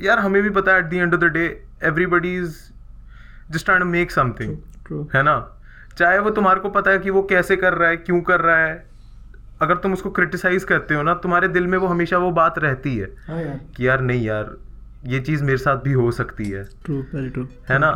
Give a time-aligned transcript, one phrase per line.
[0.00, 2.56] यार हमें भी पता है at the end of the day everybody is
[3.50, 4.56] just trying to make something
[5.14, 5.58] है ना?
[5.98, 8.56] चाहे वो तुम्हारे को पता है कि वो कैसे कर रहा है क्यों कर रहा
[8.56, 8.86] है
[9.62, 12.96] अगर तुम उसको क्रिटिसाइज करते हो ना तुम्हारे दिल में वो हमेशा वो बात रहती
[12.96, 14.56] है हाँ यार। कि यार नहीं यार
[15.06, 17.90] ये चीज़ मेरे साथ भी हो सकती है। ट्रू वेरी ट्रू है ना?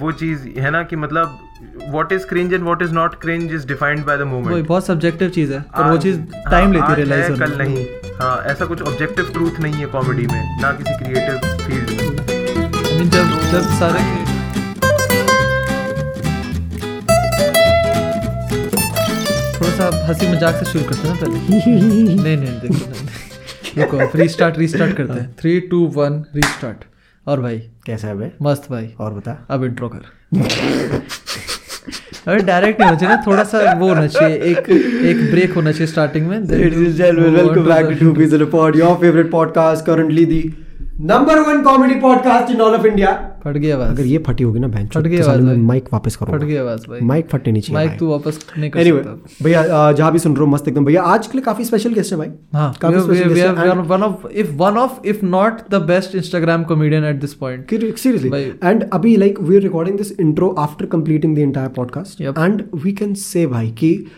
[0.00, 1.38] वो चीज़ है ना कि मतलब
[1.90, 4.86] what is cringe and what is not cringe is defined by the वही मोमेंट बहुत
[4.86, 7.84] सब्जेक्टिव चीज़ है और वो चीज़ टाइम लेती है रियलाइज़ होने कल नहीं।
[8.20, 12.98] हाँ ऐसा कुछ ऑब्जेक्टिव ट्रूथ नहीं है कॉमेडी में ना किसी क्रिएटिव फ़ील्ड में। आई
[12.98, 14.04] मीन जब जब सारे
[19.56, 21.38] थोड़ा सा हँसी मज़ाक से शुरू करते हैं ना पहले।
[22.22, 23.25] नहीं नहीं देखो।
[23.78, 26.76] रुको रीस्टार्ट रीस्टार्ट करते हैं। थ्री टू वन रीस्टार्ट
[27.26, 27.58] और भाई?
[27.58, 28.28] कैसा है भाई?
[28.42, 29.98] मस्त भाई। और बता। अब इंट्रो कर।
[32.26, 34.70] अरे डायरेक्ट नहीं होना चाहिए ना थोड़ा सा वो होना चाहिए एक
[35.04, 40.26] एक ब्रेक होना चाहिए स्टार्टिंग में वेलकम बैक टू बीज report your favourite podcast currently
[40.26, 40.65] back
[41.00, 43.10] number one comedy podcast in all of India
[43.44, 46.32] फट गया आवाज़। अगर ये फटी होगी ना बहन फट गया आवाज़ माइक वापस करो।
[46.32, 49.44] फट गया आवाज़ भाई। माइक फटने नहीं चाहिए माइक तू वापस नहीं कर anyway, सकता।
[49.44, 52.12] भैया जहाँ भी सुन रहे हो मस्त एकदम। भैया आज के लिए काफ़ी स्पेशल गेस्ट
[52.12, 55.74] है भाई। हाँ काफ़ी special we are one of if one of if not the
[55.74, 58.30] best Instagram comedian at this point seriously
[58.64, 62.92] and अभी like we are recording this intro after completing the entire podcast and we
[62.92, 64.12] can say भाई की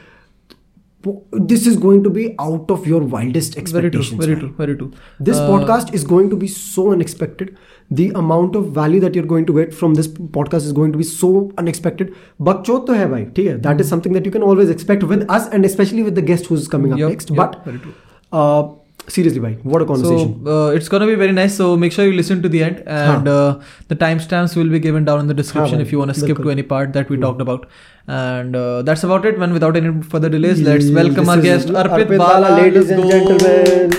[1.31, 4.25] this is going to be out of your wildest expectations.
[4.25, 4.53] Very true.
[4.57, 4.77] Very true.
[4.77, 4.93] Very true.
[5.21, 7.57] This uh, podcast is going to be so unexpected.
[7.91, 10.99] The amount of value that you're going to get from this podcast is going to
[10.99, 12.15] be so unexpected.
[12.41, 13.63] Bakchot to hai bhai, theek?
[13.63, 13.91] That is hmm.
[13.91, 16.93] something that you can always expect with us and especially with the guest who's coming
[16.93, 17.31] up yep, next.
[17.31, 17.95] Yep, but very true.
[18.33, 18.75] Uh,
[19.09, 20.31] seriously, bhai, what a conversation.
[20.45, 21.55] So uh, it's gonna be very nice.
[21.61, 23.59] So make sure you listen to the end, and uh,
[23.93, 26.43] the timestamps will be given down in the description हाँ if you want to skip
[26.47, 27.67] to any part that we talked about.
[28.19, 29.39] And uh, that's about it.
[29.45, 32.53] When without any further delays, let's This welcome our guest Arpit, Arpit Bala.
[32.61, 33.11] ladies Let's and go.
[33.17, 33.97] gentlemen.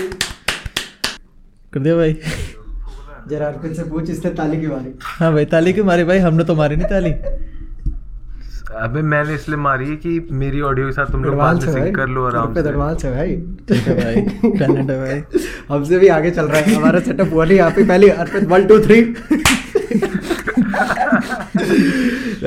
[1.74, 2.12] कर दिया भाई
[3.30, 6.44] जरा अर्पित से पूछ इसने ताली क्यों मारी हाँ भाई ताली क्यों मारी भाई हमने
[6.44, 7.12] तो मारी नहीं ताली
[8.76, 11.96] अबे मैंने इसलिए मारी है कि मेरी ऑडियो के साथ तुम लोग बाद में सिंक
[11.96, 13.36] कर लो आराम से। एडवांस है भाई।
[13.68, 14.14] ठीक है भाई।
[14.58, 17.84] टैलेंट है भाई। हमसे भी आगे चल रहा है। हमारा सेटअप हुआ नहीं यहाँ पे
[17.84, 18.44] पहले Arpit.
[18.44, 19.00] One two three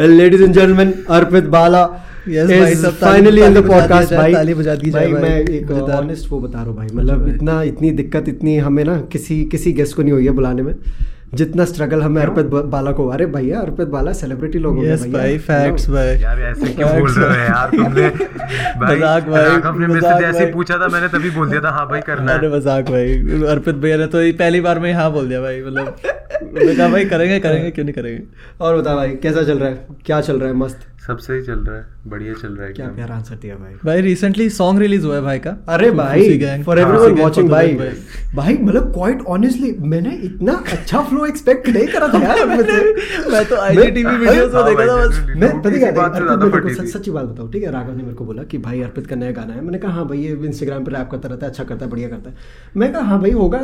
[0.08, 2.10] ladies and gentleman Arpit Bala.
[2.30, 5.40] Yes, भाई, सब फाइनली इन द पॉडकास्ट भाई। ताली बजा दी जाए भाई भाई। मैं
[5.40, 9.46] एक। ऑनेस्ट वो बता रहा हूँ भाई। मतलब इतना इतनी दिक्कत इतनी हमें ना किसी
[9.46, 10.76] किसी गेस्ट को नहीं हुई है बुलाने में।
[11.34, 15.02] जितना स्ट्रगल हमें अर्पित बाला को अरे भैया अर्पित बाला सेलिब्रिटी लोग yes, गए यस
[15.04, 18.10] भैया। भाई फैक्ट्स भाई। यार ऐसे क्यों बोल रहे हो यार तुमने?
[18.80, 21.70] भाई मज़ाक भाई, राघव मेरे से जैसे भाई। पूछा था मैंने तभी बोल दिया था
[21.70, 23.18] हाँ भाई करना अरे मज़ाक भाई।
[23.52, 25.96] अर्पित भैया ने तो पहली बार में हाँ बोल दिया भाई मतलब।
[26.44, 28.24] मैंने कहा भाई करेंगे करेंगे क्यों नहीं करेंगे?
[28.62, 29.88] और बता भाई कैसा चल रहा है?
[30.06, 30.56] क्या चल रहा है?
[30.56, 30.80] मस्त?
[31.08, 34.02] सब सही चल रहा है बढ़िया चल रहा है क्या। प्यारा आंसर दिया भाई। भाई
[34.02, 37.74] रिसेंटली सॉन्ग रिलीज़ हुआ है भाई का। अरे भाई फॉर एवरीवन वाचिंग भाई।
[38.36, 43.46] भाई। मतलब क्वाइट ऑनेस्टली मैंने इतना अच्छा फ्लो एक्सपेक्ट नहीं करा था यार से मैं
[43.46, 47.48] तो IGTV वीडियोस में हाँ देखा था बस। मैं पता क्या अर्पित सच्ची बात बताओ
[47.48, 47.72] ठीक है?
[47.72, 50.08] राघव ने मेरे को बोला कि भाई अर्पित का नया गाना है। मैंने कहा हाँ
[50.08, 52.36] भाई ये इंस्टाग्राम पे रैप करता रहता है अच्छा करता है बढ़िया करता है।
[52.78, 53.60] मैं कहा हाँ भाई होगा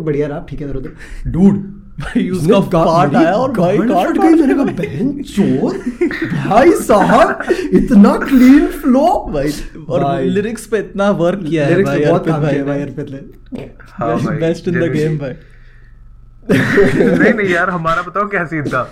[0.00, 4.54] बढ़िया रैप ठीक है डूड भाई उसका पार्ट आया और भाई काट काट गई मैंने
[4.54, 5.78] कहा बहन चोर।
[6.48, 7.44] भाई साहब
[7.74, 9.52] इतना क्लीन फ्लो भाई
[9.88, 14.16] और लिरिक्स पे इतना वर्क किया है भाई बहुत काम किया भाई अर्पित ने। हाँ
[14.18, 15.34] भाई, बेस्ट इन द गेम भाई।
[16.52, 18.82] नहीं नहीं यार हमारा बताओ क्या सीन था?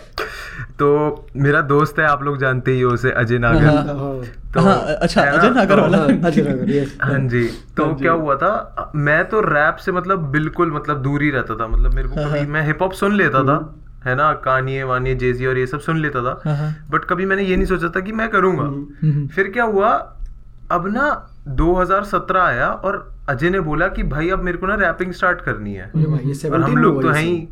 [0.62, 4.22] तो मेरा दोस्त है आप लोग जानते ही हो उसे अजय नागर। हाँ।
[4.54, 6.88] तो हाँ, अच्छा, अजय नागर तो- वाला। yes.
[7.02, 11.22] हाँ जी। तो हाँ क्या हुआ था मैं तो रैप से मतलब बिल्कुल मतलब दूर
[11.22, 13.74] ही रहता था। मतलब मेरे को हाँ, कभी हाँ। मैं हिप हॉप सुन लेता था
[14.04, 14.32] है ना?
[14.32, 17.56] कानिए वानिए जेजी और ये सब सुन लेता हाँ, था। हाँ। बट कभी मैंने ये
[17.56, 20.12] नहीं सोचा था कि मैं करूँगा। हम्म। फिर क्या हुआ
[20.70, 25.12] अब ना 2017 आया और अजय ने बोला कि भाई अब मेरे को ना रैपिंग
[25.12, 25.92] स्टार्ट करनी है।
[26.50, 27.48] और हम लोग तो हैं ही।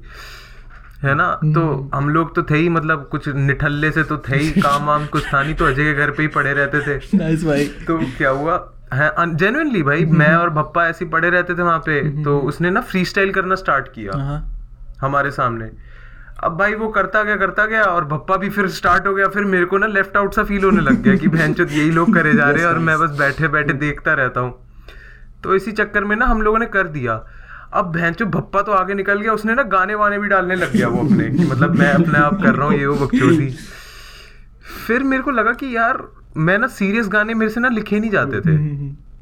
[1.05, 1.33] है ना?
[1.35, 5.07] तो हम लोग तो थे ही मतलब कुछ निठल्ले से तो थे ही काम वाम
[5.07, 7.99] कुछ था नहीं तो अजय के घर पे ही पड़े रहते थे। नाइस भाई। तो
[8.19, 8.71] क्या हुआ?
[8.93, 12.81] है जेनुइनली भाई मैं और भप्पा ऐसे पड़े रहते थे वहाँ पे तो उसने ना
[12.81, 14.67] फ्री स्टाइल करना स्टार्ट किया हाँ।
[15.01, 15.71] हमारे सामने।
[16.45, 19.45] अब भाई वो करता गया करता गया और भप्पा भी फिर स्टार्ट हो गया फिर
[19.45, 22.35] मेरे को ना लेफ़्ट आउट सा फील होने लग गया कि बहन यही लोग करे
[22.35, 24.55] जा रहे हैं और मैं बस बैठे बैठे देखता रहता हूँ।
[25.45, 27.27] तो इसी चक्कर में ना हम लोगों ने कर दिया।
[27.75, 30.89] अब भैंचो भप्पा तो आगे निकल गया उसने ना गाने वाने भी डालने लग गया
[30.89, 33.49] वो अपने कि मतलब मैं अपने आप कर रहा हूँ ये वो बकचोदी।
[34.87, 36.03] फिर मेरे को लगा कि यार
[36.37, 38.57] मैं ना सीरियस गाने मेरे से ना लिखे नहीं जाते थे।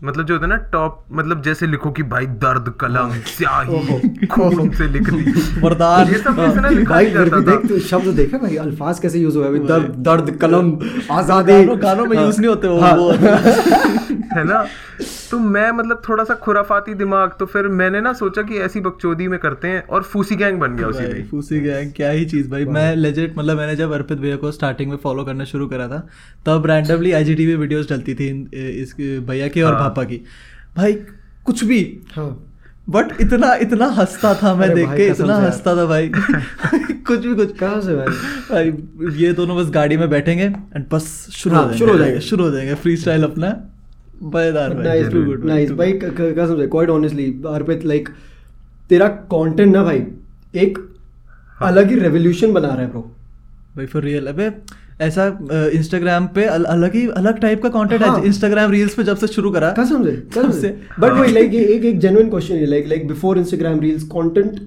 [0.04, 4.70] मतलब जो होता है ना टॉप मतलब जैसे लिखो कि भाई दर्द कलम स्याही खून
[4.70, 8.56] से लिख दी। वरदान ये सब ना लिखा भाई जाता देख तू शब्द देखे भाई
[8.56, 10.72] अल्फाज कैसे यूज़ हुए हैं दर्द दर्द कलम
[11.18, 12.78] आज़ादी। गानों गानों में यूज़ नहीं होते वो।
[14.34, 14.64] हाँ। है ना?
[15.30, 19.28] तो मैं मतलब थोड़ा सा खुराफाती दिमाग तो फिर मैंने ना सोचा कि ऐसी बकचोदी
[19.28, 22.24] में करते हैं और फूसी गैंग बन गया उसी भाई, में फूसी गैंग क्या ही
[22.24, 25.66] चीज़ भाई। मैं लेजिट मतलब मैंने जब अर्पित भैया को स्टार्टिंग में फॉलो करना शुरू
[25.66, 26.06] करा था
[26.46, 28.94] तब रैंडमली आईजीटीवी वीडियोस डलती थी इस
[29.28, 30.24] भैया की और हाँ। पापा की।
[30.76, 30.92] भाई
[31.44, 32.48] कुछ भी। हाँ।
[32.90, 36.08] बट इतना इतना हंसता था मैं देख के इतना हंसता था भाई।
[37.06, 38.06] कुछ भी कुछ। कहाँ से भाई?
[38.50, 42.20] भाई ये दोनों बस गाड़ी में बैठेंगे एंड बस शुरू हाँ, हो शुरू हो जाएँगे।
[42.20, 43.48] शुरू हो जाएँगे। फ्री स्टाइल अपना।
[44.22, 48.08] मज़ेदार नाइस too good, नाइस भाई क- क- कसम से क्वाइट ऑनेस्टली अर्पित लाइक
[48.88, 50.06] तेरा कंटेंट ना भाई
[50.56, 50.78] एक
[51.56, 53.10] हाँ। अलग ही रेवोल्यूशन बना रहा है ब्रो
[53.76, 54.50] भाई फॉर रियल अबे
[55.00, 55.26] ऐसा
[55.74, 59.16] इंस्टाग्राम पे अल, अलग ही अलग टाइप का कंटेंट हाँ। है। इंस्टाग्राम रील्स पे जब
[59.16, 62.54] से शुरू करा कसम से कसम से। से। बट वही लाइक एक एक जेन्युइन क्वेश्चन
[62.54, 64.60] है like like before Instagram reels content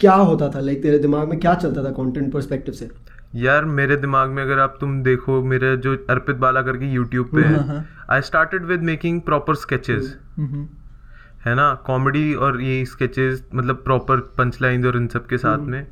[0.00, 0.60] क्या होता था?
[0.60, 2.88] लाइक तेरे दिमाग में क्या चलता था कंटेंट पर्सपेक्टिव से?
[3.34, 7.42] यार मेरे दिमाग में अगर आप तुम देखो मेरे जो अर्पित बाला करके यूट्यूब पे
[7.42, 10.66] हाँ। I started with making proper sketches hmm,
[11.44, 11.72] है ना?
[11.86, 15.86] कॉमेडी और ये स्केचेस मतलब प्रॉपर पंच लाइन और इन सब के साथ में।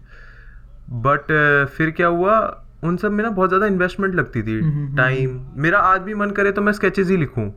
[1.02, 1.32] बट
[1.76, 2.36] फिर क्या हुआ?
[2.84, 6.30] उन सब में ना बहुत ज़्यादा इन्वेस्टमेंट लगती थी। हम्म, टाइम मेरा आज भी मन
[6.30, 7.48] करे तो मैं स्केचेस ही लिखूं।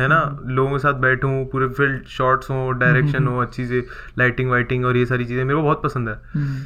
[0.00, 0.38] है ना?
[0.46, 3.84] लोगों के साथ बैठूं पूरे फ़ील्ड शॉट्स हो डायरेक्शन हो अच्छी से
[4.18, 6.62] लाइटिंग वाइटिंग और ये सारी चीज़ें मेरे को बहुत पसंद है। हम्म,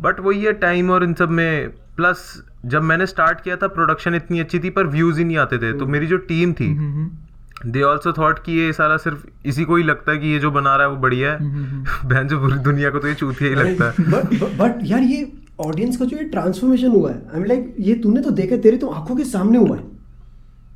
[0.00, 2.24] बट वही है टाइम और इन सब में प्लस
[2.66, 5.72] जब मैंने स्टार्ट किया था प्रोडक्शन इतनी अच्छी थी पर व्यूज़ ही नहीं आते थे।
[5.78, 9.64] तो मेरी जो टीम थी हम्म, हम्म, दे ऑल्सो थॉट कि ये सारा सिर्फ़ इसी
[9.64, 12.28] को ही लगता है कि ये जो बना रहा है वो बढ़िया है। हम्म, बहन
[12.28, 16.04] जो पूरी दुनिया को तो ये चूतिया ही लगता है। बट यार ये ऑडियंस का
[16.04, 19.16] जो ये ट्रांसफॉर्मेशन हुआ है आई मीन लाइक ये तूने तो देखा तेरे तो आँखों
[19.16, 19.82] के सामने हुआ है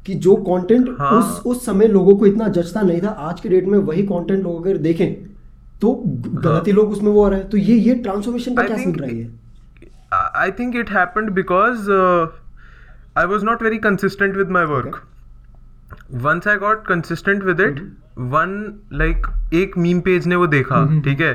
[0.06, 3.48] कि जो कंटेंट हाँ। उस उस समय लोगों को इतना जचता नहीं था आज के
[3.48, 5.12] डेट में वही कंटेंट लोग अगर देखें
[5.80, 8.66] तो गलत ही। लोग उसमें वो आ रहे हैं। तो ये ये ट्रांसफॉर्मेशन का I
[8.66, 9.41] क्या सीन रहा है
[10.12, 12.28] I think it happened because uh,
[13.16, 14.86] I was not very consistent with my work.
[14.86, 15.08] Okay.
[16.24, 17.80] Once I got consistent with it,
[18.32, 18.54] one
[19.02, 21.32] like एक मीम पेज ने वो देखा ठीक है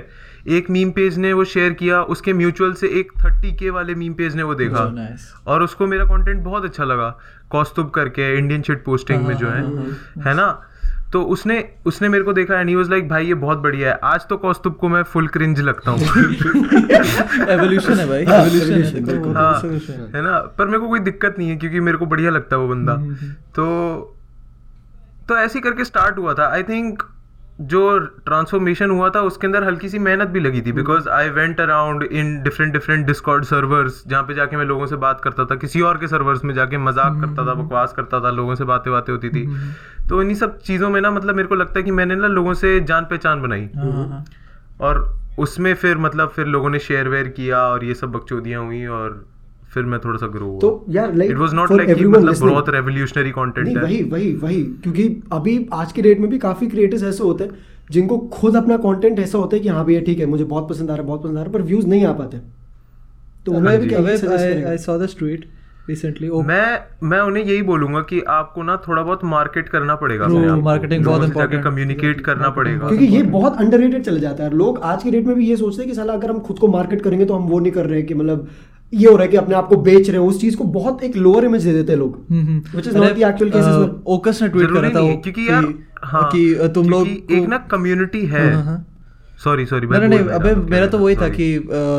[0.56, 4.14] एक मीम पेज ने वो शेयर किया उसके म्यूचुअल से एक थर्टी के वाले मीम
[4.14, 5.26] पेज ने वो देखा So nice.
[5.48, 7.10] और उसको मेरा कंटेंट बहुत अच्छा लगा
[7.52, 9.64] कॉस्तुब करके इंडियन शिट पोस्टिंग में जो है
[10.28, 10.48] है ना
[11.14, 14.00] तो उसने उसने मेरे को देखा एंड ही वाज लाइक भाई ये बहुत बढ़िया है।
[14.04, 16.00] आज तो कौस्तुब को मैं फुल क्रिंज लगता हूँ।
[17.50, 19.70] एवोल्यूशन है भाई हाँ, एवोल्यूशन है हाँ है।
[20.16, 20.40] है। ना?
[20.40, 22.96] पर मेरे को कोई दिक्कत नहीं है क्योंकि मेरे को बढ़िया लगता है वो बंदा।
[23.56, 23.66] तो
[25.30, 27.04] तो ऐसे करके स्टार्ट हुआ था। आई थिंक
[27.60, 31.62] जो ट्रांसफॉर्मेशन हुआ था उसके अंदर हल्की सी मेहनत भी लगी थी because I went
[31.62, 35.56] around in different different Discord servers जहाँ पे जाके मैं लोगों से बात करता था
[35.56, 38.92] किसी और के सर्वर्स में जाके मज़ाक करता था बकवास करता था लोगों से बातें
[38.94, 39.46] बातें होती थी।
[40.10, 42.54] तो इन्हीं सब चीज़ों में ना मतलब मेरे को लगता है कि मैंने ना लोगों
[42.54, 44.26] से जान पहचान बनाई। हाँ, हाँ, हाँ।
[44.82, 48.86] और उसमें फिर मतलब फिर लोगों ने शेयर वेयर किया और ये सब बकचोदियाँ हुई
[48.86, 49.26] और
[49.74, 53.32] फिर मैं थोड़ा सा ग्रो तो यार like it was not like मतलब बहुत रेवोल्यूशनरी
[53.32, 57.24] कंटेंट है। वही वही वही क्योंकि अभी आज के डेट में भी काफ़ी क्रिएटर्स ऐसे
[57.24, 57.52] होते हैं
[57.92, 60.92] जिनको खुद अपना कंटेंट ऐसा होता है कि हाँ भैया ठीक है मुझे बहुत पसंद
[60.92, 62.38] आ रहा है बहुत पसंद आ रहा है पर व्यूज़ नहीं आ पाते।
[63.46, 65.46] तो उन्हें हाँ भी क्या saw this tweet
[65.90, 66.30] recently.
[66.30, 70.38] Oh, मैं मैं उन्हें यही बोलूँगा कि आपको ना थोड़ा बहुत मार्केट करना पड़ेगा True,
[70.38, 71.64] अपने आप को। बहुत से important.
[71.64, 75.36] कम्युनिकेट करना पड़ेगा। क्योंकि ये बहुत अंडररेटेड चले जाता है। लोग आज के डेट में
[75.36, 77.60] भी ये सोचते हैं कि साला अगर हम खुद को मार्केट करेंगे तो हम वो
[77.60, 78.48] नहीं कर रहे कि मतलब
[78.94, 81.04] ये हो रहा है कि अपने आप को बेच रहे हैं उस चीज़ को बहुत
[81.04, 83.52] एक लोअर इमेज दे देते हैं लोग हम्म, हम्म। Which is not अरे, the actual
[83.54, 83.96] case as a, well.
[84.08, 85.74] ओकस ने ट्वीट करा था वो क्योंकि यार
[86.04, 88.86] हाँ कि तुम लोग एक ना कम्युनिटी है हाँ, हाँ।
[89.44, 91.54] सॉरी सॉरी नहीं नहीं नहीं, अबे मेरा तो वही था कि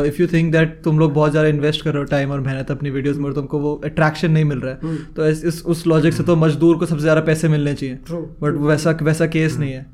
[0.08, 2.70] इफ़ यू थिंक दैट तुम लोग बहुत ज़्यादा इन्वेस्ट कर रहे हो टाइम और मेहनत
[2.70, 5.86] अपनी वीडियोस में और तुमको वो अट्रैक्शन नहीं मिल रहा है तो इस, इस उस
[5.86, 9.72] लॉजिक से तो मजदूर को सबसे ज़्यादा पैसे मिलने चाहिए बट वैसा वैसा केस नहीं
[9.72, 9.86] है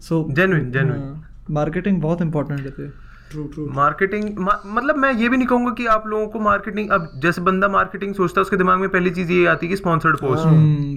[0.00, 1.02] सो Genuine, genuine.
[1.50, 4.24] मार्केटिंग बहुत इंपॉर्टेंट है ट्रू ट्रू मार्केटिंग
[4.66, 8.14] मतलब मैं ये भी नहीं कहूँगा कि आप लोगों को मार्केटिंग अब जैसे बंदा मार्केटिंग
[8.14, 10.44] सोचता है उसके दिमाग में पहली चीज़ ये आती है कि स्पॉन्सर्ड पोस्ट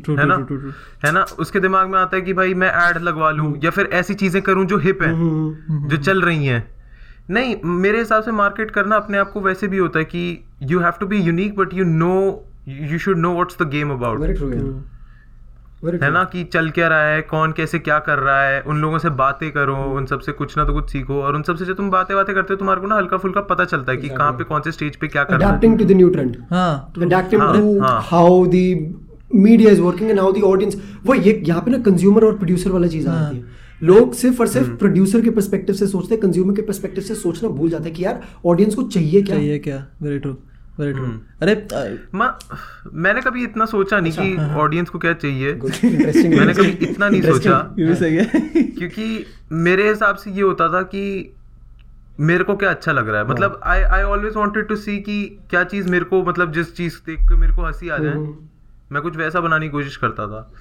[0.05, 0.35] ट्रू है ना?
[1.05, 1.25] है ना?
[1.39, 4.41] उसके दिमाग में आता है कि भाई मैं ऐड लगवा लूँ या फिर ऐसी चीज़ें
[4.41, 5.13] करूँ जो हिप है
[5.87, 6.67] जो चल रही हैं।
[7.29, 10.79] नहीं मेरे हिसाब से मार्केट करना अपने आप को वैसे भी होता है कि you
[10.79, 12.15] have to be unique but you know
[12.67, 14.98] you should know what's the game about very true very
[15.85, 18.97] है ना कि चल क्या रहा है कौन कैसे क्या कर रहा है उन लोगों
[18.99, 21.89] से बातें करो उन सबसे कुछ ना तो कुछ सीखो और उन सबसे जो तुम
[21.91, 24.43] बातें बातें करते हो तुम्हारे को ना हल्का फुल्का पता चलता है कि कहाँ पे
[24.43, 26.35] कौन से स्टेज पे क्या करना है। Adapting to the new trend.
[26.49, 28.65] हाँ। Adapting हाँ, to हाँ। how the
[29.45, 32.71] media is working and how the audience वो ये यहाँ पे ना कंज्यूमर और प्रोड्यूसर
[32.71, 33.43] वाला चीज़ आ हाँ। जाती है।
[33.83, 37.15] लोग सिर्फ़ और हम्म। सिर्फ़ प्रोड्यूसर के पर्सपेक्टिव से सोचते हैं कंज्यूमर के पर्सपेक्टिव से
[37.15, 39.35] सोचना भूल जाते हैं कि यार ऑडियंस को चाहिए क्या?
[39.35, 39.85] चाहिए क्या?
[40.01, 40.35] Very true
[40.79, 41.19] very true hmm.
[41.41, 41.67] अरे
[42.15, 42.43] मा-
[42.93, 45.53] मैंने कभी इतना सोचा नहीं कि ऑडियंस को क्या चाहिए।
[46.37, 47.75] मैंने कभी इतना नहीं सोचा।
[48.15, 48.25] है।
[48.63, 51.35] क्योंकि मेरे हिसाब से ये होता था कि
[52.19, 55.39] मेरे को क्या अच्छा लग रहा है। मतलब I I always wanted to see कि
[55.49, 58.13] क्या चीज़ मेरे को मतलब जिस चीज़ देख के मेरे को हँसी आ जाए
[58.91, 60.53] मैं कुछ वैसा बनाने की कोशिश करता था।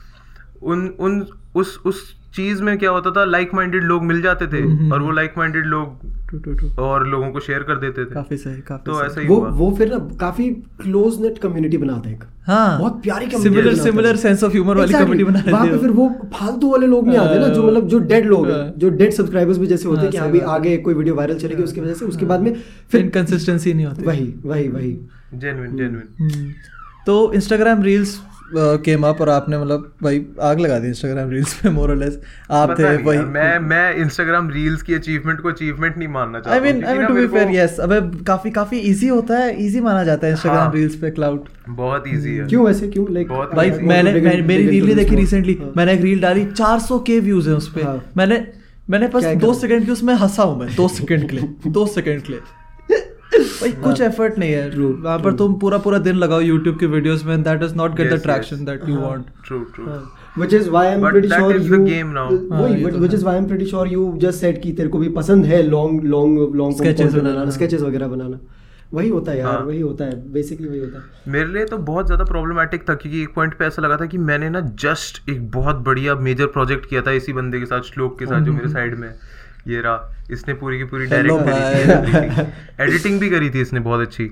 [0.62, 4.60] उन उन उस उस चीज़ में क्या होता था लाइक माइंडेड लोग मिल जाते थे
[4.62, 8.60] हम्म, और वो लाइक माइंडेड लोग और लोगों को शेयर कर देते थे। काफ़ी सही
[8.62, 10.48] काफ़ी तो सही। ऐसा ही वो हुआ। वो फिर ना काफ़ी
[10.82, 14.92] क्लोज नेट कम्युनिटी बनाते हैं एक। हाँ। बहुत प्यारी similar similar sense of humour वाली.
[14.94, 17.88] कमेडी बना वहाँ पे फिर वो फालतू वाले लोग नहीं आते ना जो हाँ। मतलब
[17.88, 20.40] जो डेड लोग हैं हाँ। जो डेड सब्सक्राइबर्स भी जैसे होते हैं हाँ, कि अभी
[20.52, 22.54] आगे कोई वीडियो वायरल चलेगी उसकी वजह से उसके बाद में
[22.90, 24.92] फिर इनकंसिस्टेंसी नहीं होती। वही वही वही।
[25.34, 26.52] Genuine genuine hmm.
[27.06, 28.20] तो इंस्टाग्राम रील्स
[28.56, 32.18] केम अप और आपने मतलब भाई आग लगा दी इंस्टाग्राम रील्स पे मोर लेस
[32.50, 36.72] आप थे वही मैं मैं इंस्टाग्राम रील्स की अचीवमेंट को अचीवमेंट नहीं मानना चाहता I
[36.72, 40.04] mean I mean to be fair yes अबे काफ़ी काफ़ी इजी होता है इजी माना
[40.04, 43.06] जाता है इंस्टाग्राम हाँ। रील्स पे क्लाउड बहुत इजी है। क्यों ऐसे क्यों?
[43.14, 44.12] लाइक भाई मैंने
[44.42, 47.72] मेरी रील to नहीं देखी रिसेंटली मैंने एक रील डाली 400 के व्यूज़ है उस
[47.74, 48.46] पे। हाँ। मैंने
[48.90, 52.22] मैंने बस दो सेकंड की उसमें हंसा हूँ मैं दो सेकंड के लिए दो सेकंड
[52.22, 52.40] के लिए।
[53.60, 56.86] भाई कुछ एफर्ट नहीं है हाँ। वहाँ पर तुम पूरा पूरा दिन लगाओ YouTube के
[56.86, 59.86] वीडियोस में that does not get the traction that you want true true
[60.40, 62.24] which is why I'm But pretty that sure is the you game now.
[62.50, 64.72] हाँ, वही ये which, which है। is why I'm pretty sure you just said कि
[64.72, 68.38] तेरे को भी पसंद है लॉन्ग लॉन्ग लॉन्ग Sketches बनाना, हाँ। स्केचेस वगैरह बनाना
[68.94, 71.78] वही होता है यार हाँ। वही होता है बेसिकली वही होता है मेरे लिए तो
[71.88, 75.28] बहुत ज़्यादा प्रॉब्लमेटिक था क्योंकि एक पॉइंट पे ऐसा लगा था कि मैंने ना जस्ट
[75.30, 78.52] एक बहुत बढ़िया मेजर प्रोजेक्ट किया था इसी बंदे के साथ श्लोक के साथ जो
[78.52, 79.14] मेरे साइड में है।
[79.66, 84.00] ये रहा। इसने पूरी की पूरी डायरेक्ट करी थी एडिटिंग भी करी थी इसने बहुत
[84.00, 84.24] अच्छी।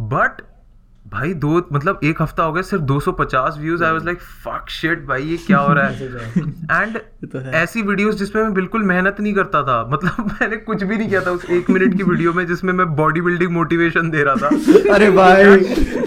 [0.00, 0.42] बट
[1.12, 5.04] भाई दो मतलब एक हफ़्ता हो गया सिर्फ़ 250 views I was like fuck shit
[5.06, 6.08] भाई ये क्या हो रहा है?
[6.82, 6.98] एंड
[7.32, 11.08] तो ऐसी वीडियोस जिसमें मैं बिल्कुल मेहनत नहीं करता था मतलब मैंने कुछ भी नहीं
[11.08, 14.34] किया था उस एक मिनट की वीडियो में जिसमें मैं बॉडी बिल्डिंग मोटिवेशन दे रहा
[14.34, 14.48] था।
[14.94, 15.44] अरे भाई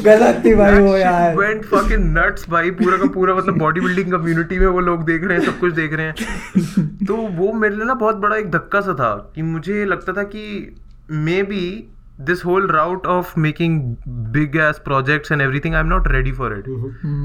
[0.01, 4.11] गलत थी भाई वो यार। वेंट फकिंग नट्स भाई पूरा का पूरा मतलब बॉडी बिल्डिंग
[4.11, 6.15] कम्युनिटी में वो लोग देख रहे हैं सब कुछ देख रहे हैं।
[7.07, 10.23] तो वो मेरे लिए ना बहुत बड़ा एक धक्का सा था कि मुझे लगता था
[10.23, 10.75] कि
[11.43, 11.63] maybe
[12.25, 16.53] this whole route of making big ass projects and everything I am not ready for
[16.53, 16.67] it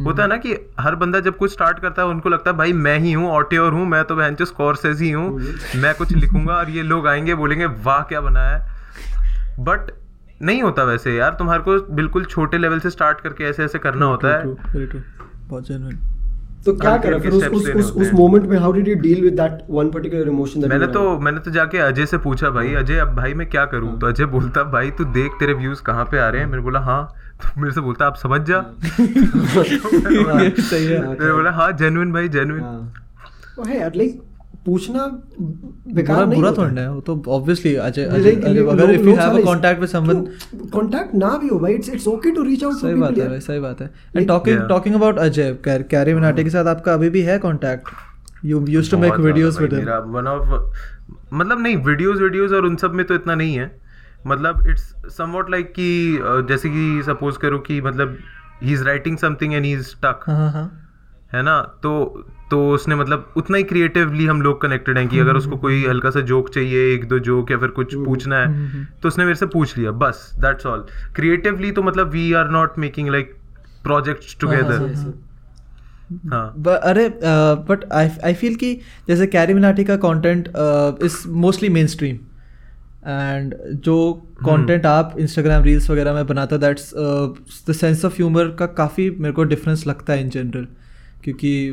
[0.07, 2.73] होता है ना कि हर बंदा जब कुछ स्टार्ट करता है उनको लगता है भाई
[2.73, 5.41] मैं ही हूँ ऑटेवर हूँ मैं तो बहन स्कॉर्सेज ही हूँ
[5.77, 8.77] मैं कुछ लिखूँगा और ये लोग आएँगे बोलेंगे वाह क्या बनाया है?
[9.59, 9.81] बट
[10.43, 14.07] नहीं होता वैसे यार तुम्हारे को बिल्कुल छोटे लेवल से स्टार्ट करके ऐसे ऐसे करना
[14.07, 14.45] होता है।
[15.49, 15.67] बहुत
[16.65, 19.35] तो क्या करा फिर उस उस उस उस मोमेंट में how did you deal with
[19.41, 22.99] that one particular emotion that मैंने तो मैंने तो जाके अजय से पूछा भाई अजय
[22.99, 23.99] अब भाई मैं क्या करूँ?
[24.01, 26.49] तो अजय बोलता भाई तू देख तेरे व्यूज़ कहाँ पे आ रहे हैं?
[26.49, 27.03] मैंने बोला हाँ।
[27.43, 28.61] तो मेरे से बोलता आप समझ जा।
[28.91, 32.63] सही है मैंने बोला हाँ। जेन्युइन भाई जेन्युइन
[33.59, 34.23] ओ हे एट लाइक
[34.67, 35.07] पूछना
[35.95, 39.81] बेकार नहीं बुरा थोड़ा है वो तो ऑब्वियसली अजय अगर if you have a contact
[39.81, 40.21] with someone
[40.75, 43.41] contact ना भी हो भाई it's it's okay to reach out सही बात है भाई
[43.41, 44.61] सही बात है। And talking.
[44.69, 48.99] Talking about Ajay Carry Minati के साथ आपका अभी भी है contact you used to
[48.99, 50.49] make videos with मेरा वन ऑफ़
[51.35, 53.71] मतलब नहीं वीडियोस वीडियोस और उन सब में तो इतना नहीं है।
[54.27, 54.83] मतलब इट्स
[55.17, 56.19] समवॉट लाइक कि
[56.49, 58.17] जैसे कि सपोज़ करो कि मतलब
[58.63, 60.65] he is writing something and he is stuck हाँ हाँ हाँ।
[61.33, 61.61] है ना?
[61.83, 61.93] तो
[62.51, 66.11] तो उसने मतलब उतना ही क्रिएटिवली हम लोग कनेक्टेड हैं कि अगर उसको कोई हल्का
[66.11, 69.47] सा जोक चाहिए एक दो जोक या फिर कुछ पूछना है तो उसने मेरे से
[69.47, 70.87] पूछ लिया बस दैट्स ऑल
[71.17, 73.35] क्रिएटिवली तो मतलब we are not making like
[73.85, 75.13] projects together
[76.33, 76.47] हाँ
[76.85, 78.75] अरे बट आई आई फील कि
[79.09, 80.49] जैसे कैरी मिनाटी का content
[81.05, 82.17] is mostly mainstream
[83.07, 84.13] and जो
[84.47, 86.93] कंटेंट आप इंस्टाग्राम रील्स वगैरह में बनाते हो that's
[87.69, 90.67] the sense of humour का काफ़ी मेरे को डिफरेंस लगता है इन जनरल
[91.25, 91.73] क्योंकि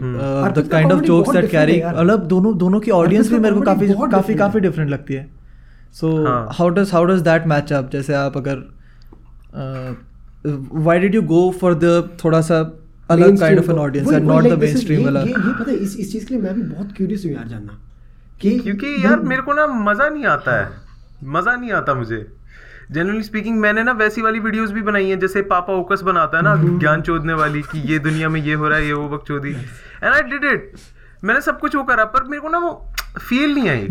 [0.55, 3.87] the kind of jokes that Carry मतलब दोनों दोनों की ऑडियंस भी मेरे को काफ़ी
[4.11, 5.29] काफ़ी काफ़ी डिफरेंट लगती है।
[5.93, 6.11] So.
[6.51, 8.63] How does how does that match up जैसे आप अगर
[10.85, 12.59] why did you go for the थोड़ा सा
[13.11, 15.21] अलग kind of an audience and not the mainstream वाला?
[15.21, 17.47] ये ये पता है इस इस चीज़ के लिए मैं भी बहुत क्यूरियस हूँ यार
[17.47, 17.79] जानना।
[18.41, 20.69] कि क्योंकि यार मेरे को ना मज़ा नहीं आता है।
[21.33, 22.25] मज़ा नहीं आता मुझे।
[22.91, 26.43] जनरली स्पीकिंग मैंने ना वैसी वाली वीडियोस भी बनाई हैं जैसे पापा ओकस बनाता है
[26.43, 29.49] ना ज्ञान चोदने वाली कि ये दुनिया में ये हो रहा है ये वो बकचोदी
[29.49, 30.71] एंड आई डिड इट
[31.23, 32.93] मैंने सब कुछ वो करा पर मेरे को ना वो
[33.29, 33.87] फील नहीं आई।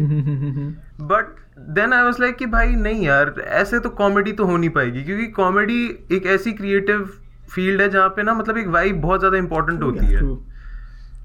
[1.07, 4.71] But then I was like कि भाई नहीं यार ऐसे तो कॉमेडी तो हो नहीं
[4.71, 7.11] पाएगी क्योंकि कॉमेडी एक ऐसी क्रिएटिव
[7.55, 10.35] फ़ील्ड है जहाँ पे ना मतलब एक वाइब बहुत ज़्यादा इंपॉर्टेंट होती है ट्रू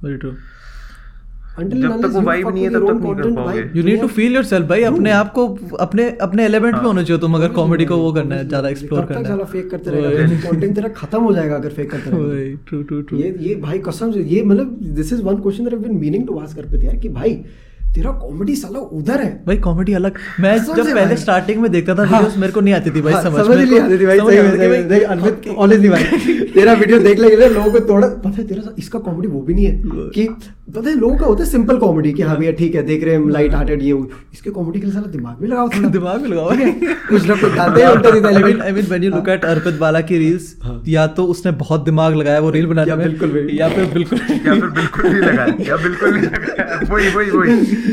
[0.04, 0.40] वेरी ट्रू until
[1.60, 4.36] जब तक वो you नहीं है, तब तक नहीं कर पाओगे। You need to feel
[4.36, 5.46] yourself भाई अपने आप को
[5.80, 9.02] अपने अपने एलिमेंट में होना चाहिए तुम अगर कॉमेडी को वो करना है ज़्यादा एक्सप्लोर
[9.02, 12.58] कब तक साला फेक करते रहेगा। कंटेंट तेरा खत्म हो जाएगा अगर फेक करते रहेगा।
[12.68, 15.74] ट्रू ट्रू ट्रू ये ये भाई कसम से ये मतलब this is one question that
[15.74, 17.34] I been meaning to ask Arpit यार कि भाई
[17.98, 22.04] तेरा कॉमेडी साला उधर है। भाई कॉमेडी अलग। मैं जब पहले स्टार्टिंग में देखता था
[22.06, 24.20] हाँ। वीडियोस मेरे को नहीं आती थी भाई हाँ, समझ समझ नहीं आती थी भाई
[24.20, 26.04] सही। देख अनवित ऑनेस्टली भाई
[26.54, 29.66] तेरा वीडियो देख लेंगे लोगों को थोड़ा पता है तेरा इसका कॉमेडी वो भी नहीं
[29.66, 30.28] है कि
[30.76, 33.16] पता है लोगों का होता है सिंपल कॉमेडी कि हाँ भैया ठीक है देख रहे
[33.16, 33.94] हैं लाइट हार्टेड ये
[34.34, 36.72] इसके कॉमेडी के लिए साला दिमाग में लगाओ थोड़ा। दिमाग में लगाओ। है?
[37.10, 39.30] कुछ लोग तो खाते हैं उल्टा सीधा I mean, लेकिन I mean, when you look
[39.36, 42.96] at अर्पित बाला की रील्स हाँ। या तो उसने बहुत दिमाग लगाया वो रील बनाने
[42.96, 47.10] में बिल्कुल या फिर बिल्कुल या फिर बिल्कुल नहीं लगाया या बिल्कुल नहीं लगाया। वही
[47.16, 47.87] वही वही.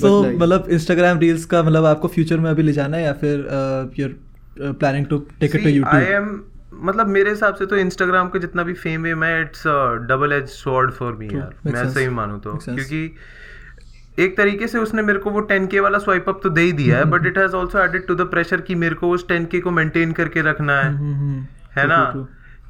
[0.00, 3.38] सो मतलब इंस्टाग्राम रील्स का मतलब आपको फ्यूचर में अभी ले जाना है या फिर
[3.98, 4.20] you're
[4.60, 8.62] planning to take it to I YouTube मतलब मेरे हिसाब से तो इंस्टाग्राम का जितना
[8.62, 9.62] भी फेम है मैं it's
[10.08, 13.14] double edge sword for me यार। मैं सही मानूं तो। क्योंकि
[14.18, 16.98] एक तरीके से उसने मेरे को वो 10k वाला स्वाइप अप तो दे ही दिया
[16.98, 19.70] है but it has also added to the pressure कि मेरे को उस 10k को
[19.70, 21.46] मेंटेन करके रखना है। हम्म,
[21.80, 22.28] है ना?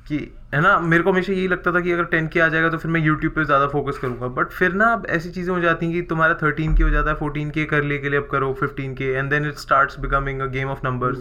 [0.09, 0.17] कि
[0.55, 2.91] है ना मेरे को हमेशा यही लगता था कि अगर 10k आ जाएगा तो फिर
[2.91, 5.95] मैं यूट्यूब पे ज़्यादा फोकस करूँगा बट फिर ना अब ऐसी चीज़ें हो जाती हैं
[5.95, 9.31] कि तुम्हारा 13k हो जाता है 14k कर लिए के लिए अब करो 15k and
[9.31, 11.19] then it starts becoming a game of numbers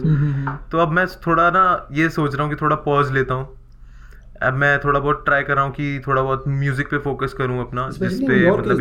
[0.72, 3.48] तो अब मैं थोड़ा ना ये सोच रहा हूँ कि थोड़ा पॉज लेता हूँ
[4.42, 7.60] अब मैं थोड़ा बहुत ट्राई कर रहा हूँ कि थोड़ा बहुत म्यूज़िक पे फोकस करूँ
[7.60, 8.80] अपना जिस पे मतलब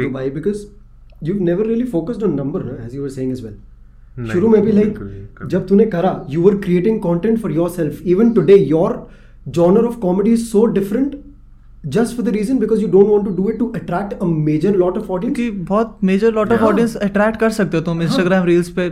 [1.41, 2.75] never really focused on number, no?
[2.85, 3.57] as you were saying as well.
[4.19, 8.33] नहीं, शुरू में भी लाइक। जब तूने करा you were creating content for yourself even
[8.33, 8.95] today your
[9.47, 11.15] genre of comedy is so different
[11.85, 14.75] just for the reason because you don't want to do it to attract a major
[14.77, 18.01] lot of audience क्योंकि बहुत major lot of हाँ। Audience attract कर सकते हो तुम
[18.01, 18.89] Instagram reels पे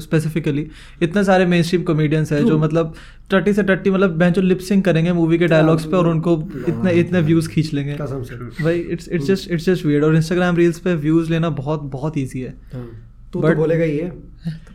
[0.00, 0.66] specifically
[1.02, 2.58] इतने सारे मेन स्ट्रीम कॉमेडियंस हैं जो.
[2.58, 2.94] मतलब
[3.30, 6.36] टट्टी से टट्टी मतलब बेंच लिप सिंक करेंगे मूवी के डायलॉग्स पे और उनको
[6.68, 10.78] इतने इतने व्यूज़ खींच लेंगे। भाई it's it's just it's just weird और इंस्टाग्राम रील्स
[10.78, 12.88] पे व्यूज़ लेना बहुत बहुत इजी है। हाँ,
[13.32, 14.12] तो बोलेगा ही है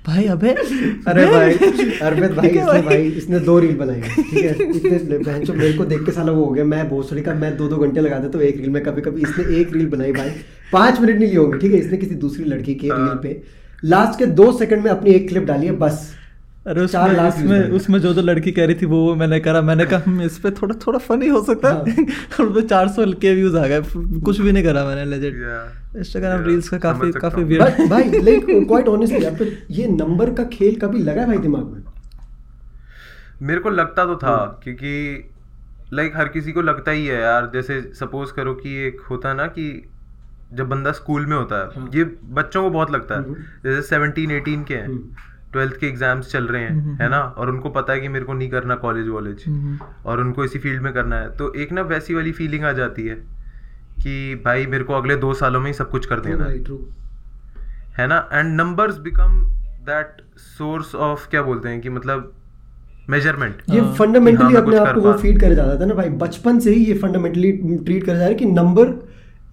[0.07, 1.53] भाई अबे अरे भाई
[2.01, 4.51] अरविंद भाई इसने भाई। इसने दो रील बनाई ठीक है?
[4.95, 7.67] इतने बहन मेरे को देख के साला वो हो गया मैं भोसड़ी का मैं दो
[7.67, 10.29] दो घंटे लगा देता हूँ एक रील में कभी कभी इसने एक रील बनाई भाई।
[10.73, 11.79] पाँच मिनट नहीं लिए होंगे ठीक है?
[11.79, 13.41] इसने किसी दूसरी लड़की के रील हाँ। पे।
[13.83, 16.09] लास्ट के दो सेकंड में अपनी एक क्लिप डाली है बस।
[16.65, 19.39] अरे चार उसमें लाख उसमें उसमें जो जो लड़की कह रही थी वो वो मैंने
[19.39, 22.05] करा मैंने कहा "हम्म, इस पे थोड़ा थोड़ा फनी हो सकता है
[22.39, 23.81] और उसमें चार सौ के व्यूज़ आ गए
[24.21, 28.45] कुछ भी नहीं करा मैंने लेजेंड इंस्टाग्राम रील्स का काफ़ी काफ़ी हूँ। weird भाई लाइक
[28.67, 31.83] क्वाइट ऑनेस्टली ये नंबर का खेल कभी लगा भाई दिमाग में
[33.41, 34.95] मेरे को लगता तो था हम्म। क्योंकि
[35.93, 39.35] लाइक हर किसी को लगता ही है यार जैसे सपोज़ करो कि एक होता है
[39.35, 39.67] ना कि
[40.53, 42.03] जब बंदा स्कूल में होता है हाँ। ये
[42.33, 46.31] बच्चों को बहुत लगता है हम्म। जैसे सेवनटीन एटीन के हैं हम्म। ट्वेल्थ के एग्ज़ाम्स
[46.31, 47.19] चल रहे हैं है ना?
[47.19, 49.43] और उनको पता है कि मेरे को नहीं करना कॉलेज वॉलेज।
[50.05, 53.07] और उनको इसी फ़ील्ड में करना है। तो एक ना वैसी वाली फीलिंग आ जाती
[53.07, 53.15] है
[53.97, 56.57] कि भाई मेरे को अगले दो सालों में ही सब कुछ कर देना है।
[57.97, 58.17] है ना?
[58.33, 59.39] And numbers become
[59.85, 62.31] that source of क्या बोलते हैं कि मतलब
[63.09, 65.93] मेज़रमेंट ये हाँ, फंडामेंटली हाँ, मैं अपने आप को वो फ़ीड करे जाता था ना
[65.93, 68.89] भाई। बचपन से ही ये फंडामेंटली ट्रीट करे जा रहा है कि number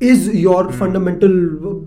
[0.02, 0.70] is your.
[0.72, 1.32] Fundamental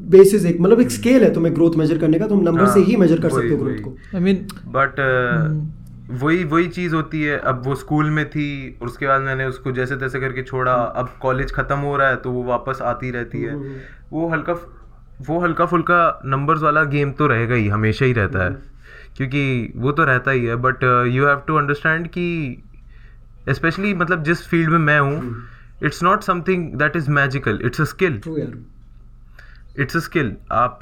[0.10, 2.80] basis एक मतलब एक स्केल है तुम्हें ग्रोथ मेजर करने का तुम नंबर हाँ, से
[2.80, 5.73] ही मेजर कर वही, सकते हो ग्रोथ को। I mean, but.
[6.12, 9.71] वही वही चीज़ होती है अब वो स्कूल में थी और उसके बाद मैंने उसको
[9.71, 13.41] जैसे तैसे करके छोड़ा अब कॉलेज खत्म हो रहा है तो वो वापस आती रहती
[13.41, 13.71] है। हम्म।
[14.12, 14.54] वो हल्का
[15.28, 18.56] वो हल्का फुल्का नंबर्स वाला गेम तो रहेगा ही हमेशा ही रहता है।
[19.17, 22.63] क्योंकि वो तो रहता ही है but you have to understand कि
[23.49, 25.36] स्पेशली मतलब जिस फ़ील्ड में मैं हूँ
[25.83, 28.21] it's not something that is magical it's a skill
[29.79, 30.79] it's a skill आप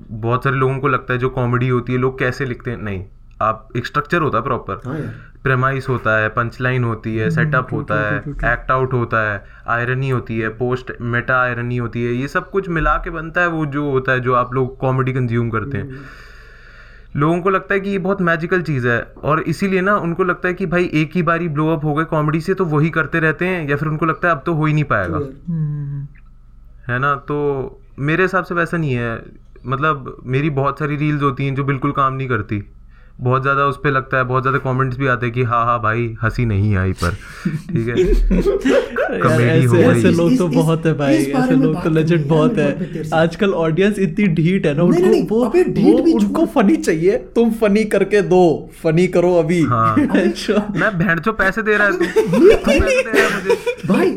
[0.00, 2.78] बहुत सारे लोगों को लगता है जो कॉमेडी होती है लोग कैसे लिखते हैं?
[2.78, 3.04] नहीं.
[3.42, 5.00] आप एक स्ट्रक्चर होता है प्रॉपर हाँ
[5.42, 8.18] प्रेमाइस होता है पंचलाइन होती है सेटअप होता है.
[8.52, 12.12] एक्ट आउट होता है आयरनी होती है पोस्ट मेटा आयरनी होती है.
[12.12, 15.12] ये सब कुछ मिला के बनता है वो जो होता है जो आप लोग कॉमेडी
[15.12, 16.00] कंज्यूम करते हैं.
[17.16, 20.48] लोगों को लगता है कि ये बहुत मैजिकल चीज़ है। और इसीलिए ना उनको लगता
[20.48, 23.20] है कि भाई एक ही बारी ब्लो अप हो गए कॉमेडी से तो वही करते
[23.20, 25.18] रहते हैं या फिर उनको लगता है अब तो हो ही नहीं पाएगा।
[26.92, 27.14] है ना?
[27.14, 29.22] तो मेरे हिसाब से वैसा नहीं है।
[29.66, 32.70] मतलब मेरी बहुत सारी रील्स होती हैं जो बिल्कुल काम नहीं करती।
[33.18, 35.78] बहुत ज़्यादा उस पर लगता है बहुत ज़्यादा कमेंट्स भी आते हैं कि हाँ हाँ
[35.82, 37.10] भाई हँसी नहीं आई पर।
[37.70, 37.94] ठीक है?
[39.22, 42.58] Comedy हो ऐसे गई। ऐसे लोग तो बहुत है भाई ऐसे लोग तो लेजेंड बहुत
[42.58, 47.50] है। आजकल ऑडियंस इतनी ढीठ है ना उनको वो वो भी उनको फनी चाहिए तुम
[47.60, 48.42] फनी करके दो
[48.82, 52.04] फनी करो अभी। हाँ। अच्छा। मैं भेड़ चो पैसे दे रहा है तू
[52.66, 53.56] पैसे दे रहा है
[53.88, 54.16] भाई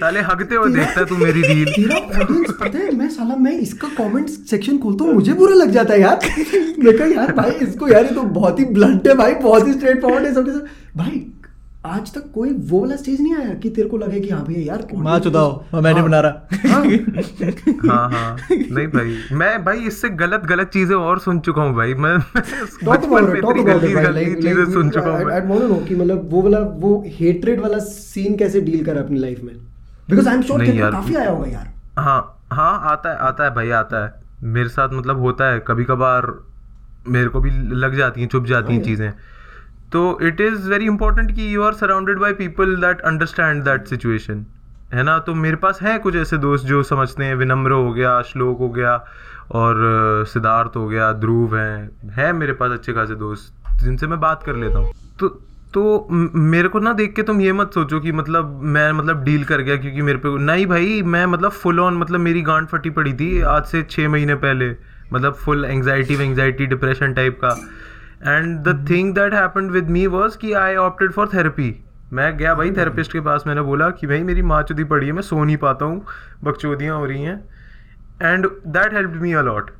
[0.00, 3.52] साले हगते हुए देखता है तू मेरी रील। तेरा ऑडियंस पता है मैं साला मैं
[3.60, 6.18] इसका कमेंट सेक्शन खोलता हूँ मुझे बुरा लग जाता है यार।
[6.84, 9.72] मैं कहा यार भाई इसको यार ये तो बहुत ही ब्लंट है भाई बहुत ही
[9.72, 11.26] स्ट्रेट फॉरवर्ड है सबके सब। भाई
[11.86, 14.60] आज तक कोई वो वाला स्टेज नहीं आया कि तेरे को लगे कि हाँ भैया
[14.64, 16.32] यार माँ चुदाओ मैं नहीं हाँ, बना रहा।
[16.68, 16.82] हाँ।
[17.88, 21.94] हाँ हाँ। नहीं भाई मैं भाई इससे गलत गलत चीज़ें और सुन चुका हूँ भाई।
[21.96, 25.80] मैं बचपन में इतनी गंदी लाइक चीज़ें सुन चुका हूँ आई मैं। वांट टू नो
[25.88, 29.54] कि मतलब वो वाला वो हेट्रेड वाला सीन कैसे डील करा अपनी लाइफ में?
[30.10, 32.20] बिकॉज़ आई एम श्योर तेरे काफ़ी आया होगा यार। हाँ
[32.52, 34.12] हाँ आता है आता है भाई आता है।
[34.50, 36.32] मेरे साथ मतलब होता है कभी कभार
[37.08, 39.12] मेरे को भी लग जाती हैं चुप जाती हैं। चीज़ें।
[39.92, 44.44] तो इट इज़ वेरी इंपॉर्टेंट कि you are surrounded by people that understand that situation
[44.94, 45.18] है ना?
[45.18, 48.68] तो मेरे पास है कुछ ऐसे दोस्त जो समझते हैं विनम्र हो गया श्लोक हो
[48.68, 48.94] गया
[49.52, 54.42] और सिद्धार्थ हो गया ध्रुव हैं है मेरे पास अच्छे खासे दोस्त जिनसे मैं बात
[54.42, 55.28] कर लेता हूँ। तो
[55.74, 59.44] तो मेरे को ना देख के तुम ये मत सोचो कि मतलब मैं मतलब डील
[59.44, 62.90] कर गया क्योंकि मेरे पे नहीं भाई मैं मतलब फुल ऑन मतलब मेरी गांड फटी
[62.90, 64.68] पड़ी थी आज से छः महीने पहले।
[65.12, 67.68] मतलब full anxiety anxiety depression type का।
[68.26, 72.54] And the thing that happened with me was कि आई ऑप्टेड फॉर थेरेपी मैं गया
[72.54, 75.44] भाई थेरेपिस्ट के पास मैंने बोला कि भाई मेरी माँ चुदी पड़ी है मैं सो
[75.44, 76.04] नहीं पाता हूँ
[76.44, 77.48] बकचोदियाँ हो रही हैं।
[78.22, 79.70] And that help me a lot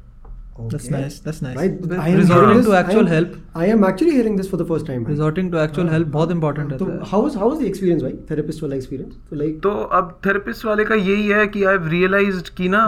[9.60, 12.84] तो अब थेरेपिस्ट यही है कि आई रियलाइज़ की ना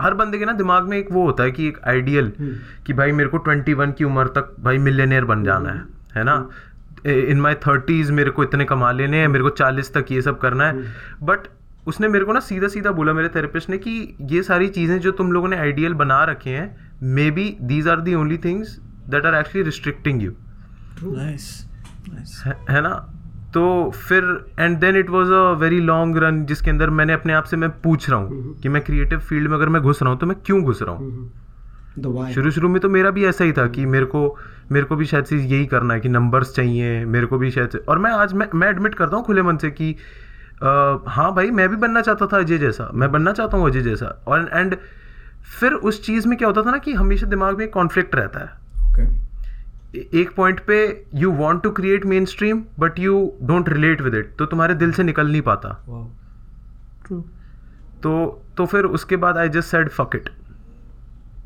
[0.00, 2.54] हर बंदे के ना दिमाग में एक वो होता है कि एक आइडियल हम्म।
[2.86, 5.84] कि भाई मेरे को 21 की उम्र तक भाई मिलियनियर बन जाना है
[6.16, 6.34] है ना?
[7.06, 10.38] इन माई थर्टीज मेरे को इतने कमा लेने हैं मेरे को 40 तक ये सब
[10.38, 10.72] करना है।
[11.22, 11.48] बट
[11.86, 15.10] उसने मेरे को ना सीधा सीधा बोला मेरे थेरेपिस्ट ने कि ये सारी चीज़ें जो
[15.10, 16.90] तुम लोगों ने आइडियल बना रखे हैं
[17.30, 20.32] maybe these are the only things that are actually restricting you
[22.70, 22.92] है ना?
[23.54, 24.24] तो फिर
[24.58, 27.70] and then it was a very long run जिसके अंदर मैंने अपने आप से मैं
[27.82, 30.36] पूछ रहा हूँ कि मैं क्रिएटिव फ़ील्ड में अगर मैं घुस रहा हूँ तो मैं
[30.46, 31.10] क्यों घुस रहा हूँ?
[32.32, 34.38] शुरू शुरू में तो मेरा भी ऐसा ही था कि मेरे को
[34.72, 37.80] मेरे को भी शायद से यही करना है कि नंबर्स चाहिए मेरे को भी शायद
[37.88, 39.92] और मैं आज मैं मैं एडमिट करता हूँ खुले मन से कि
[40.62, 43.80] अ, हाँ भाई मैं भी बनना चाहता था अजय जैसा। मैं बनना चाहता हूँ अजय
[43.80, 44.76] जैसा। और एंड
[45.60, 48.40] फिर उस चीज़ में क्या होता था ना कि हमेशा दिमाग में एक कॉन्फ्लिक्ट रहता
[48.40, 48.59] है।
[49.94, 54.46] एक पॉइंट पे you want to create mainstream but you don't relate with it तो
[54.46, 57.22] तुम्हारे दिल से निकल नहीं पाता। Wow.
[58.02, 60.28] तो तो फिर उसके बाद I just said fuck it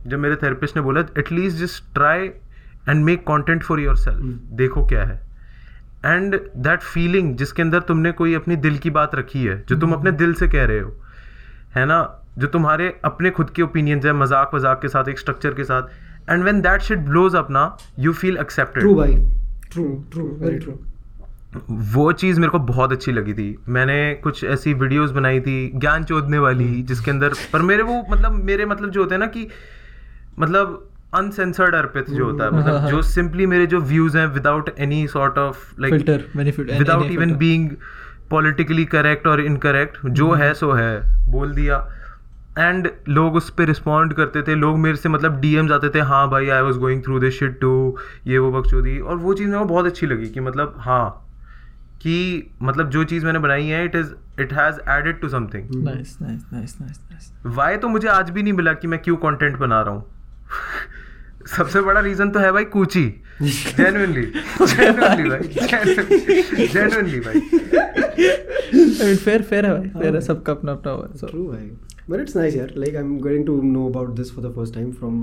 [0.07, 2.27] जब मेरे थेरेपिस्ट ने बोला at least just try
[2.89, 4.21] and make content for yourself
[4.53, 5.21] देखो क्या है।
[6.05, 9.93] एंड दैट फीलिंग जिसके अंदर तुमने कोई अपनी दिल की बात रखी है जो तुम
[9.93, 10.93] अपने दिल से कह रहे हो
[11.77, 12.21] है ना?
[12.39, 15.83] जो तुम्हारे अपने खुद के ओपिनियंस है मज़ाक वजाक के साथ एक स्ट्रक्चर के साथ
[16.31, 19.15] and when that shit blows up ना यू फील एक्सेप्टेड true भाई
[19.75, 20.77] true true very true
[21.95, 26.05] वो चीज़ मेरे को बहुत अच्छी लगी थी मैंने कुछ ऐसी वीडियोस बनाई थी ज्ञान
[26.05, 29.47] चोदने वाली जिसके अंदर पर मेरे वो मतलब मेरे मतलब जो होते हैं ना कि
[30.39, 34.27] मतलब अनसेंसर्ड अर्पित जो होता है हाँ, मतलब हाँ। जो सिंपली मेरे जो व्यूज़ हैं
[34.27, 37.35] without any sort of like without even.
[37.37, 37.71] Being
[38.31, 41.79] politically correct और इनकरेक्ट जो हम्म। है सो है बोल दिया
[42.59, 46.29] एंड लोग उस पर रिस्पॉन्ड करते थे लोग मेरे से मतलब डीएम्स आते थे हाँ
[46.31, 47.73] भाई I was going through this shit too
[48.27, 51.21] ये वो बकचोदी और वो चीज़ मेरे को बहुत अच्छी लगी कि मतलब हाँ
[52.03, 56.13] कि मतलब जो चीज़ मैंने बनाई है it is it has added to something Nice.
[56.23, 56.43] Nice.
[56.53, 56.75] Nice.
[56.83, 57.01] Nice.
[57.13, 57.31] Nice.
[57.57, 60.05] Why तो मुझे आज भी नहीं मिला कि मैं क्यों कंटेंट बना रहा हूँ
[61.47, 63.05] सबसे बड़ा रीजन तो है भाई कूची
[63.43, 64.23] जेन्युइनली
[64.67, 65.49] जेन्युइनली भाई
[66.67, 67.41] जेन्युइनली भाई
[69.17, 69.89] fair, fair है भाई.
[69.91, 71.21] Fair है सबका अपना अपना हुआ है.
[71.21, 71.27] So.
[71.27, 72.71] भाई but it's nice here.
[72.85, 75.21] like I'm getting to know about this for the first time from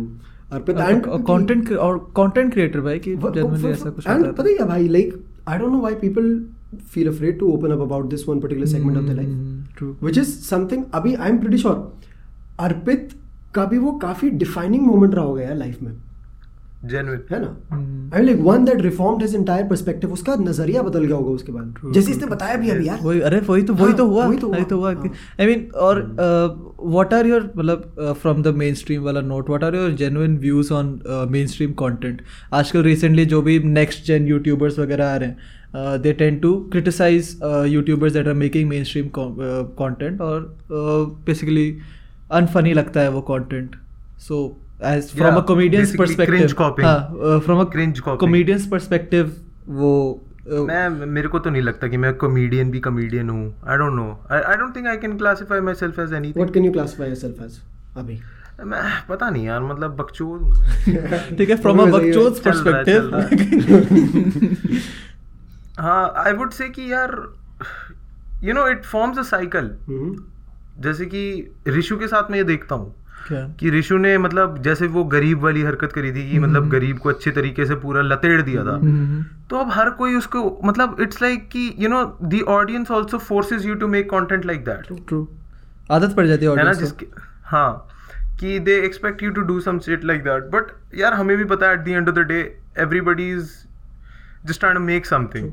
[0.57, 4.55] Arpit and और content और content creator भाई कि aisa ऐसा कुछ and pata पता
[4.61, 5.13] है भाई like
[5.53, 6.29] I don't know why people
[6.95, 9.93] feel afraid to open up about this one particular segment of their life Hmm, True.
[10.07, 11.75] which is something अभी I am pretty sure
[12.67, 13.09] Arpit
[13.55, 15.91] का भी वो काफ़ी defining moment रहा होगा यार life में
[16.85, 17.47] genuine है ना?
[17.71, 18.13] Hmm.
[18.13, 21.93] I like one that reformed his entire perspective उसका नज़रिया बदल गया होगा उसके बाद।
[21.93, 24.37] जैसे इसने बताया भी अभी यार। वही अरे वही तो वही तो हाँ, हुआ वही
[24.37, 26.01] तो तो हुआ हुआ, हाँ। आई मीन और
[26.83, 30.73] व्हाट आर योर मतलब फ्रॉम द मेन स्ट्रीम वाला note what are your genuine views
[30.73, 30.99] on
[31.47, 32.21] mainstream content
[32.53, 37.37] आजकल रिसेंटली जो भी नेक्स्ट जेन यूट्यूबर्स वगैरह आ रहे हैं they tend to criticise
[37.67, 40.55] YouTubers are making mainstream content और
[41.25, 41.69] बेसिकली
[42.31, 43.75] अनफनी लगता है वो content
[44.19, 44.43] so
[44.81, 46.85] as from a Yeah, comedians basically cringe perspective copying.
[46.87, 48.19] हाँ from a Cringe copying.
[48.19, 49.31] Comedians perspective
[49.69, 49.93] वो
[50.51, 53.53] uh, मैं मेरे को तो नहीं लगता कि मैं कॉमेडियन भी कॉमेडियन हूँ.
[53.67, 56.71] I don't know I don't think I can classify myself as any what can you
[56.71, 57.59] classify yourself as
[57.97, 58.19] अभी
[58.65, 60.49] मैं पता नहीं यार मतलब बकचोद
[61.37, 62.99] ठीक है फ्रॉम अ बकचोद पर्सपेक्टिव
[65.79, 67.15] हाँ आई वुड से कि यार
[68.43, 69.69] you know it forms a cycle
[70.79, 71.21] जैसे कि
[71.67, 72.93] ऋषु के साथ मैं ये देखता हूँ.
[73.27, 73.47] क्या?
[73.59, 77.09] कि ऋषु ने मतलब जैसे वो गरीब वाली हरकत करी थी कि मतलब गरीब को
[77.09, 81.21] अच्छे तरीके से पूरा लतेड़ दिया था। हम्म, तो अब हर कोई उसको मतलब इट्स
[81.21, 85.27] लाइक कि you know the audience also forces you to make content like that true
[85.91, 87.07] आदत पड़ जाती है ऑडियंस जिसके
[87.43, 87.87] हाँ
[88.39, 90.63] कि they expect you to do some shit like that but
[90.95, 93.49] यार हमें भी पता है at the end of the day everybody is
[94.45, 95.51] just trying to make something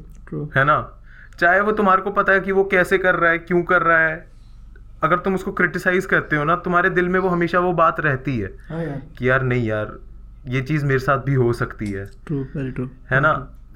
[0.56, 0.94] है ना?
[1.40, 3.98] चाहे वो तुम्हारे को पता है कि वो कैसे कर रहा है क्यों कर रहा
[3.98, 4.28] है
[5.02, 8.38] अगर तुम उसको क्रिटिसाइज करते हो ना तुम्हारे दिल में वो हमेशा वो बात रहती
[8.38, 9.98] है हाँ यार। कि यार नहीं यार
[10.48, 13.32] ये चीज़ मेरे साथ भी हो सकती है। ट्रू वेरी ट्रू है ना?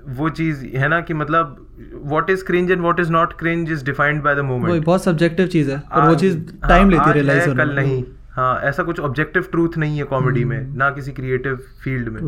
[0.09, 1.67] वो चीज़ है ना कि मतलब
[2.05, 5.05] what is cringe and what is not cringe is defined by the वो मोमेंट बहुत
[5.05, 8.83] सब्जेक्टिव चीज़ है और वो चीज़ टाइम लेती है रियलाइज़ होने कल नहीं। हाँ ऐसा
[8.83, 12.21] कुछ ऑब्जेक्टिव ट्रूथ नहीं है कॉमेडी में ना किसी क्रिएटिव फ़ील्ड में।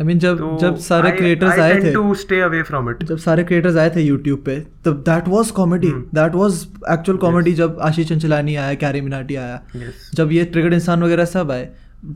[0.00, 3.18] आई मीन जब तो जब सारे क्रिएटर्स आए थे to stay away from it जब
[3.18, 7.78] सारे क्रिएटर्स आए थे यूट्यूब पे तब that was comedy that was actual comedy जब
[7.82, 10.14] आशीष चंचलानी आया कैरी मिनाटी आया। Yes.
[10.14, 11.68] जब ये ट्रिगर्ड इंसान वगैरह सब आए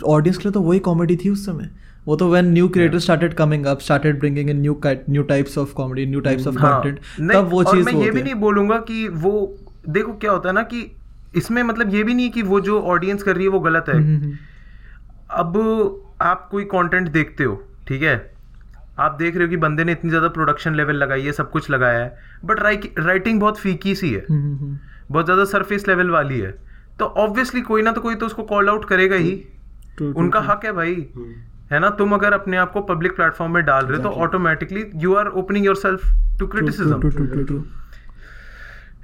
[0.07, 1.71] ऑडियंस के लिए तो वही कॉमेडी थी उस समय।
[2.07, 5.73] वो तो when new creators started coming up started bringing in new new types of
[5.75, 9.07] comedy new types of हाँ, कंटेंट तब वो चीज़ मैं ये भी नहीं बोलूँगा कि
[9.09, 9.33] वो
[9.89, 10.85] देखो क्या होता है ना कि
[11.37, 13.97] इसमें मतलब ये भी नहीं कि वो जो ऑडियंस कर रही है वो गलत है।
[13.97, 14.33] हम्म,
[15.31, 15.57] अब
[16.23, 18.17] आप कोई कंटेंट देखते हो ठीक है?
[18.99, 21.71] आप देख रहे हो कि बंदे ने इतनी ज़्यादा प्रोडक्शन लेवल लगाई है सब कुछ
[21.71, 22.61] लगाया है बट
[23.01, 24.79] राइटिंग बहुत फीकी सी है। हम्म,
[25.11, 26.51] बहुत ज़्यादा सरफेस लेवल वाली है।
[26.99, 29.33] तो ऑब्वियसली कोई ना तो कोई तो उसको कॉल आउट करेगा ही।
[30.03, 30.95] उनका हक है भाई।
[31.73, 31.91] है ना?
[31.91, 35.27] तुम अगर अपने आप को पब्लिक प्लेटफॉर्म में डाल रहे हो तो automatically you are
[35.37, 36.03] opening yourself
[36.41, 37.63] to criticism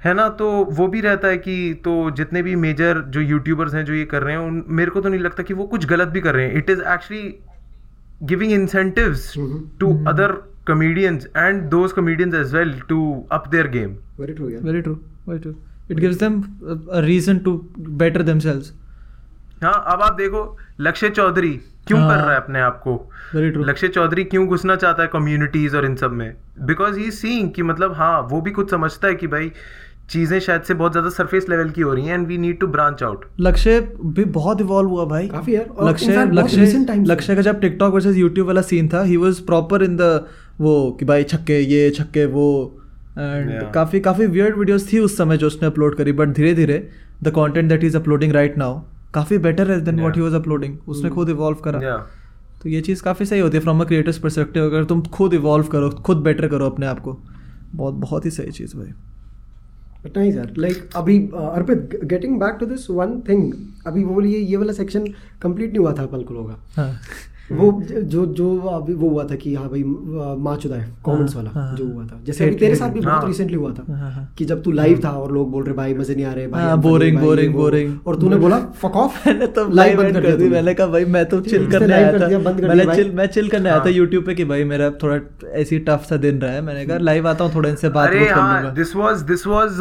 [0.03, 0.27] है ना?
[0.29, 4.05] तो वो भी रहता है कि तो जितने भी मेजर जो यूट्यूबर्स हैं जो ये
[4.05, 6.35] कर रहे हैं उन मेरे को तो नहीं लगता कि वो कुछ गलत भी कर
[6.35, 7.27] रहे हैं। It is actually
[8.23, 9.33] giving incentives
[9.79, 12.99] to other comedians and those comedians as well to
[13.35, 14.95] up their game very true यार very true
[15.27, 16.27] very true it Very gives true.
[16.27, 17.53] them a, a reason to
[18.01, 18.71] better themselves
[19.63, 20.41] हाँ अब आप देखो
[20.81, 21.51] लक्ष्य चौधरी
[21.87, 22.95] क्यों हाँ। कर रहा है अपने आप को
[23.35, 26.29] very true लक्ष्य चौधरी क्यों घुसना चाहता है कम्युनिटीज और इन सब में
[26.71, 29.51] बिकॉज़ ही सीइंग कि मतलब हाँ वो भी खुद समझता है कि भाई
[30.09, 32.67] चीज़ें शायद से बहुत ज़्यादा सरफेस लेवल की हो रही हैं and we need to
[32.67, 37.59] branch out Lakshya भी बहुत इवॉल्व हुआ भाई। काफ़ी यार, लक्ष्य लक्ष्य लक्ष्य का जब
[37.61, 40.25] टिकटॉक वर्सेस यूट्यूब वाला सीन था he was proper in the
[40.61, 42.47] वो कि भाई छक्के ये छक्के वो
[43.17, 43.73] एंड Yeah.
[43.73, 46.77] काफ़ी काफ़ी वियर्ड वीडियोस थी उस समय जो उसने अपलोड करी बट धीरे धीरे
[47.23, 48.79] the content that is uploading right now
[49.13, 50.21] काफ़ी बेटर है than what he.
[50.21, 51.97] Was uploading उसने खुद इवॉल्व करा।
[52.61, 55.67] तो ये चीज़ काफ़ी सही होती है फ्रॉम अ क्रिएटर्स परस्पेक्टिव अगर तुम खुद इवॉल्व
[55.67, 57.17] करो खुद बेटर करो अपने आप को।
[57.73, 58.91] बहुत बहुत ही सही चीज़ भाई।
[60.05, 63.53] बट नहीं सर। लाइक अभी Arpit getting back to this one thing
[63.87, 65.07] अभी वो बोलिए ये वाला सेक्शन
[65.41, 66.91] कंप्लीट नहीं हुआ था पल का हाँ।
[67.51, 71.43] वो जो जो अभी वो हुआ था कि हाँ भाई माँ चुदा है कमेंट्स हाँ,
[71.43, 73.71] वाला हाँ, जो हाँ। हुआ था जैसे अभी तेरे साथ भी हाँ। बहुत रिसेंटली हुआ
[73.71, 76.25] था हाँ, हाँ। कि जब तू लाइव था और लोग बोल रहे भाई मज़े नहीं
[76.25, 78.07] आ रहे भाई हाँ, ये वो। boring.
[78.07, 81.25] और तूने बोला फक ऑफ़ मैंने तो लाइव बंद कर दी मैंने कहा भाई मैं
[81.25, 84.35] तो चिल करने आया था मैंने चिल मैं चिल करने आया था हाँ। यूट्यूब पे
[84.35, 85.19] कि भाई मेरा थोड़ा
[85.53, 88.31] ऐसी टफ सा दिन रहा है मैंने कहा लाइव आता हूँ थोड़ा इनसे बात कर
[88.31, 89.77] हाँ लूँगा this was this was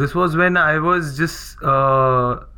[0.00, 1.64] this was when I was just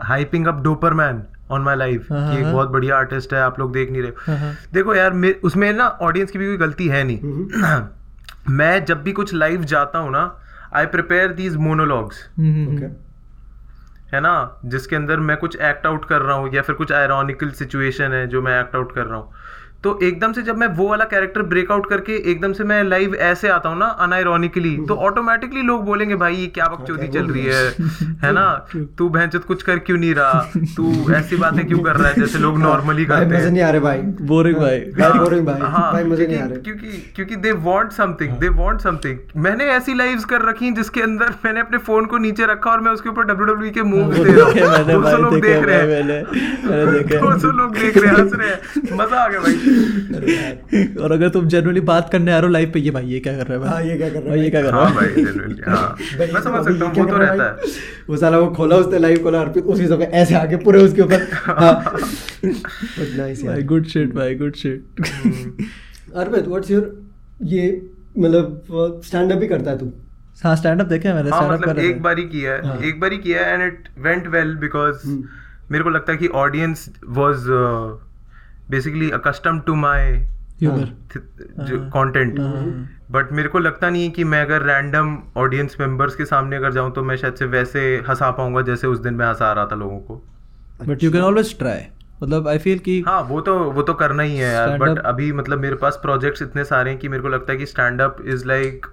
[0.02, 3.58] hyping up Doberman on my life हाँ, कि एक हाँ। बहुत बढ़िया आर्टिस्ट है आप
[3.58, 5.12] लोग देख नहीं रहे। हाँ, हाँ। देखो यार
[5.44, 7.82] उसमें ना ऑडियंस की भी कोई गलती है नहीं।
[8.50, 10.24] मैं जब भी कुछ लाइव जाता हूँ ना
[10.76, 12.90] I prepare these monologues hmm, hmm, Okay.
[14.14, 14.60] है ना?
[14.64, 18.26] जिसके अंदर मैं कुछ एक्ट आउट कर रहा हूँ या फिर कुछ आयरॉनिकल सिचुएशन है
[18.26, 19.32] जो मैं एक्ट आउट कर रहा हूँ।
[19.84, 23.48] तो एकदम से जब मैं वो वाला कैरेक्टर ब्रेकआउट करके एकदम से मैं लाइव ऐसे
[23.48, 27.62] आता हूँ ना अनआयरॉनिकली तो ऑटोमेटिकली लोग बोलेंगे भाई ये क्या बकचोदी चल रही है?
[28.24, 28.66] है ना?
[28.98, 30.32] तू बहनचोद कुछ कर क्यों नहीं रहा?
[30.56, 33.70] तू ऐसी बातें क्यों कर रहा है जैसे लोग नॉर्मली करते मज़े हैं नहीं आ
[33.70, 37.12] रहे भाई। बोरिंग भाई। भाई boring भाई। हाँ, भाई मज़े नहीं आ क्योंकि- रहे। क्योंकि
[37.16, 41.60] क्योंकि they want something they want something मैंने ऐसी लाइव्स कर रखी जिसके अंदर मैंने
[41.60, 44.50] अपने फ़ोन को नीचे रखा और मैं उसके ऊपर डब्ल्यू डब्ल्यू के मूव दे रहा
[44.50, 46.22] देखे हूँ 200 भाई लोग देख रहे हैं। मैंने
[46.68, 49.69] मैंने देखे। 200 लोग देख रहे हैं हंस रहे हैं। मज़ा आ गया भाई।
[51.02, 53.36] और अगर तुम जनरली बात करने आ रहे हो लाइव पे ये भाई ये क्या
[53.36, 54.90] कर रहा है हाँ, भाई ये क्या कर रहा है ये क्या कर रहा हाँ?
[54.90, 57.72] है भाई genuinely, हाँ। मैं समझ सकता हूँ वो तो रहता है।
[58.08, 61.26] वो साला वो खोला उसने लाइव खोला अर्पित उसी समय ऐसे आके पूरे उसके ऊपर।
[61.32, 65.04] हाँ। But nice यार। भाई गुड शिट भाई good shit
[66.16, 66.92] Arpit what's your
[67.46, 67.66] ये
[68.18, 69.92] मतलब स्टैंड अप ही करता है तू?
[70.44, 72.66] हाँ स्टैंड अप देखे हैं मैंने हाँ स्टैंड अप मतलब कर एक बारी किया है
[72.66, 75.24] हाँ। एक बारी किया है and it went well because हम्म।
[75.70, 77.44] मेरे को लगता है कि audience was
[78.70, 80.12] basically accustomed to my
[80.62, 82.38] जो हाँ। कंटेंट।
[83.10, 86.72] बट मेरे को लगता नहीं है कि मैं अगर रैंडम ऑडियंस मेंबर्स के सामने अगर
[86.72, 89.76] जाऊँ तो मैं शायद से वैसे हंसा पाऊँगा जैसे उस दिन मैं हंसा रहा था
[89.76, 90.22] लोगों को।
[90.86, 91.82] But you can always try
[92.22, 95.32] मतलब आई फील कि हाँ वो तो वो तो करना ही है यार। बट अभी
[95.32, 98.16] मतलब मेरे पास प्रोजेक्ट्स इतने सारे हैं कि मेरे को लगता है कि stand up
[98.26, 98.86] is like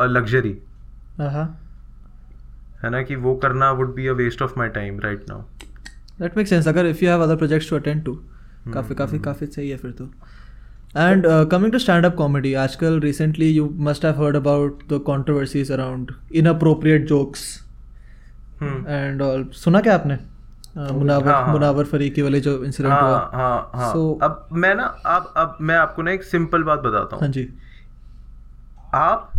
[0.00, 0.56] a luxury
[1.20, 1.46] हाँ
[2.84, 5.40] ना कि वो करना would be a waste of my time right now
[6.20, 8.20] that make sense अगर if you have other projects to attend to
[8.72, 10.04] काफ़ी काफ़ी काफ़ी सही है फिर तो।
[10.96, 15.72] And coming to stand up comedy आजकल recently you must have heard about the controversies
[15.72, 17.64] around inappropriate jokes
[18.62, 20.18] and all सुना क्या आपने?
[20.68, 24.48] Uh, मुनावर हाँ, हाँ। मुनावर फरीकी वाले जो इंसिडेंट हाँ हुआ। हाँ हाँ। So- अब
[24.52, 27.48] मैं ना अब अब मैं आपको ना एक सिंपल बात बताता हाँ। हूँ जी।
[28.94, 29.32] आप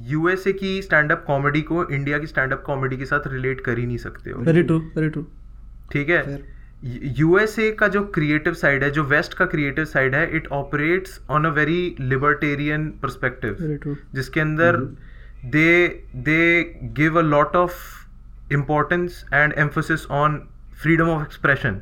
[0.00, 3.78] यूएसए की स्टैंड अप कॉमेडी को इंडिया की स्टैंड अप कॉमेडी के साथ रिलेट कर
[3.78, 5.22] ही नहीं सकते हो। वेरी ट्रू वेरी ट्रू
[5.92, 6.24] ठीक है?
[6.24, 6.61] Fair.
[6.84, 11.44] यूएसए का जो क्रिएटिव साइड है जो वेस्ट का क्रिएटिव साइड है it operates on
[11.44, 13.56] a very libertarian perspective
[14.14, 14.76] जिसके अंदर
[15.46, 16.62] they they
[16.94, 17.74] give a lot of
[18.52, 20.38] importance and emphasis on
[20.82, 21.80] freedom of expression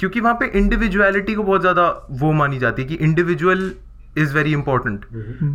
[0.00, 3.72] क्योंकि वहाँ पे इंडिविजुअलिटी को बहुत ज़्यादा वो मानी जाती है कि individual
[4.18, 5.04] is very important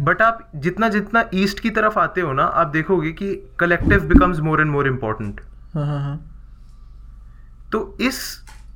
[0.05, 4.39] but आप जितना जितना ईस्ट की तरफ़ आते हो ना आप देखोगे कि collective becomes
[4.39, 5.41] more and more important
[5.73, 6.34] हाँ हाँ हाँ।
[7.71, 8.19] तो इस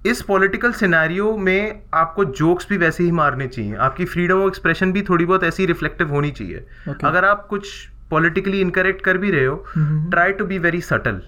[0.06, 4.92] इस पॉलिटिकल सिनेरियो में आपको जोक्स भी वैसे ही मारने चाहिए। आपकी फ्रीडम ऑफ़ एक्सप्रेशन
[4.92, 7.06] भी थोड़ी बहुत ऐसी रिफ्लेक्टिव होनी चाहिए। Okay.
[7.06, 7.68] अगर आप कुछ
[8.10, 11.22] पॉलिटिकली इनकरेक्ट कर भी रहे हो try to be very subtle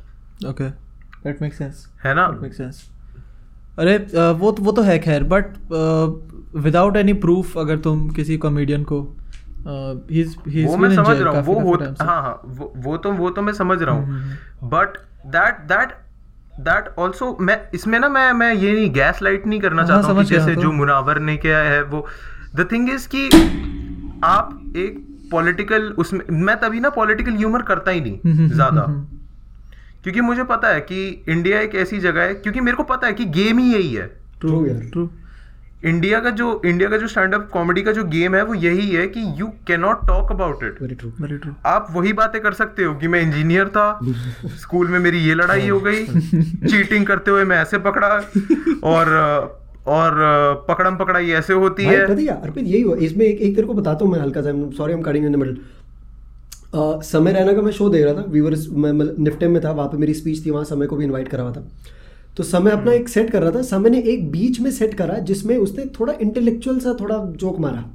[0.50, 0.70] okay
[1.24, 2.28] that make sense है ना?
[2.42, 2.90] मेक सेंस
[3.80, 3.98] अरे
[4.34, 5.54] वो वो तो है खैर बट
[6.58, 9.02] विदाउट एनी प्रूफ अगर तुम किसी कॉमेडियन को
[9.64, 13.82] वो मैं समझ रहा हूँ वो हो हाँ हाँ वो तो वो तो मैं समझ
[13.82, 14.98] रहा हूँ। But
[15.28, 15.94] that that
[16.60, 20.08] that also मैं इसमें ना मैं मैं ये नहीं गैस लाइट नहीं करना हाँ, चाहता
[20.08, 22.06] हूँ जैसे तो। जो मुनावर ने किया है वो
[22.56, 23.26] द थिंग इज़ कि
[24.24, 28.86] आप एक पॉलिटिकल उसमें मैं तभी ना पॉलिटिकल ह्यूमर करता ही हम्म, नहीं ज़्यादा
[30.04, 33.14] क्योंकि मुझे पता है कि इंडिया एक ऐसी जगह है क्योंकि मेरे को पता है
[33.14, 34.06] कि गेम ही यही है
[34.40, 35.10] ट्रू यार। ट्रू
[35.86, 38.90] इंडिया का जो इंडिया का जो स्टैंड अप कॉमेडी का जो गेम है वो यही
[38.90, 41.22] है कि you can not talk about it Very true.
[41.22, 44.00] Very true आप वही बातें कर सकते हो कि मैं इंजीनियर था
[44.46, 46.06] स्कूल में मेरी ये लड़ाई हो गई
[46.68, 48.08] चीटिंग करते हुए मैं ऐसे पकड़ा
[48.84, 49.10] और
[49.88, 50.12] और
[50.68, 54.14] पकड़म पकड़ाई ऐसे होती है। अर्पित यही हुआ। इसमें एक एक तेरे को बताता हूँ
[54.14, 55.58] मैं हल्का सा सॉरी हम कटिंग इन द मिडल
[57.04, 59.98] समय रैना का मैं शो देख रहा था वीवर मैं निफ्टेम में था वहाँ पे
[59.98, 61.68] मेरी स्पीच थी वहाँ समय को भी इनवाइट करा हुआ था।
[62.38, 65.14] तो समय अपना एक सेट कर रहा था। समय ने एक बीच में सेट करा
[65.14, 67.86] जिसमें उसने थोड़ा इंटेलेक्चुअल सा थोड़ा जोक मारा।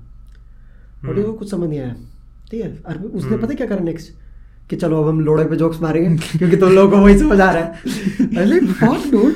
[1.09, 1.95] और वो कुछ समझ नहीं आया।
[2.51, 2.83] ठीक है?
[2.87, 4.09] अर्पित उसने पता क्या करा नेक्स्ट
[4.71, 7.51] कि चलो अब हम लोड़े पे जोक्स मारेंगे क्योंकि तुम लोगों को वही समझ आ
[7.51, 7.71] रहा है।
[8.37, 9.35] अरे fuck, dude.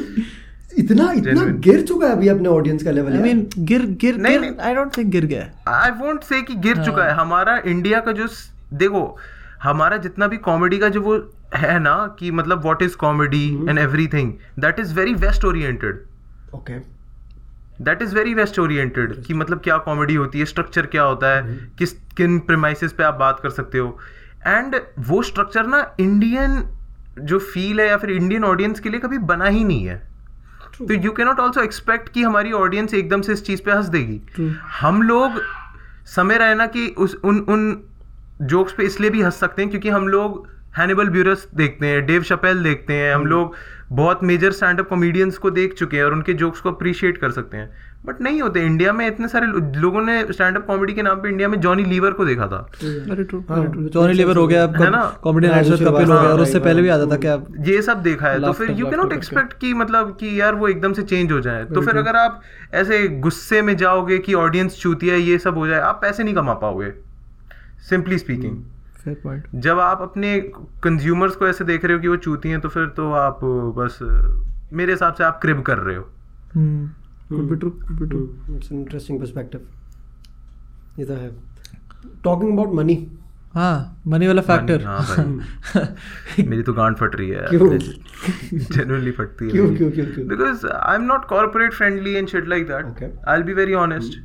[0.78, 4.38] इतना इतना गिर चुका है अभी अपने ऑडियंस का लेवल आई मीन गिर गिर नहीं,
[4.60, 8.12] आई डोंट थिंक गिर गया। आई वोंट से कि गिर चुका है। हमारा इंडिया का
[8.12, 8.28] जो
[8.74, 9.18] देखो
[9.62, 13.78] हमारा जितना भी कॉमेडी का जो वो है ना कि मतलब what is comedy and
[13.78, 16.04] everything that is very west oriented
[16.54, 16.78] okay
[17.84, 21.56] that is very west oriented कि मतलब क्या कॉमेडी होती है स्ट्रक्चर क्या होता है
[21.78, 23.98] किस किन प्रेमाइसिस पे आप बात कर सकते हो।
[24.46, 24.76] एंड
[25.08, 26.62] वो स्ट्रक्चर ना इंडियन
[27.20, 29.96] जो फील है या फिर इंडियन ऑडियंस के लिए कभी बना ही नहीं है।
[30.78, 34.20] तो यू कैनॉट ऑल्सो एक्सपेक्ट कि हमारी ऑडियंस एकदम से इस चीज़ पे हंस देगी।
[34.36, 34.52] True.
[34.80, 35.40] हम लोग
[36.06, 37.82] समय रहे ना कि उस उन उन
[38.42, 42.22] जोक्स पे इसलिए भी हंस सकते हैं क्योंकि हम लोग हैनिबल ब्यूरस देखते हैं डेव
[42.22, 43.54] शपेल देखते हैं हम लोग
[43.92, 47.30] बहुत मेजर स्टैंड अप कॉमेडियंस को देख चुके हैं और उनके जोक्स को अप्रिशिएट कर
[47.30, 47.70] सकते हैं।
[48.06, 49.46] बट नहीं होते इंडिया में इतने सारे
[49.80, 52.61] लोगों ने स्टैंड अप कॉमेडी के नाम पे इंडिया में जॉनी लीवर को देखा था।
[53.50, 55.02] हाँ, जॉनी लीवर हो गया है ना?
[55.22, 57.26] कॉमेडी हाँ, नाइट दूसरी कपिल हो गया हाँ, और उससे पहले भी आता था कि
[57.26, 60.54] आप ये सब देखा है तो फिर यू laughter कैनॉट एक्सपेक्ट कि मतलब कि यार
[60.54, 62.40] वो एकदम से चेंज हो जाए। तो फिर अगर आप
[62.74, 66.35] ऐसे गुस्से में जाओगे कि ऑडियंस चूतिया है ये सब हो जाए आप पैसे नहीं
[66.35, 66.92] कमा पाओगे
[67.88, 68.62] सिंपली स्पीकिंग
[69.04, 70.38] फेयर पॉइंट जब आप अपने
[70.82, 73.40] कंज्यूमर्स को ऐसे देख रहे हो कि वो चूती हैं तो फिर तो आप
[73.78, 73.98] बस
[74.72, 76.08] मेरे हिसाब से आप क्रिब कर रहे हो।
[78.56, 79.60] इट्स इंटरेस्टिंग पर्सपेक्टिव
[80.98, 81.30] ये तो है।
[82.24, 83.18] टॉकिंग अबाउट मनी
[83.54, 85.16] हाँ मनी वाला फैक्टर हाँ
[86.46, 87.78] मेरी तो गांड फट रही है क्यों?
[88.54, 90.26] जेनुअनली फटती है क्यों क्यों क्यों क्यों?
[90.28, 94.18] Because I am not corporate friendly and shit like that I will be very honest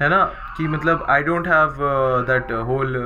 [0.00, 0.24] है ना?
[0.56, 1.74] कि मतलब I don't have
[2.26, 2.96] that whole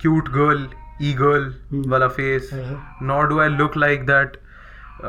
[0.00, 0.66] cute girl
[1.02, 1.52] e girl.
[1.90, 2.76] वाला face Uh-huh.
[3.10, 4.36] nor do I look like that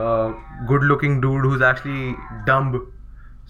[0.02, 0.28] uh,
[0.72, 2.16] good looking dude who's actually
[2.50, 2.72] dumb.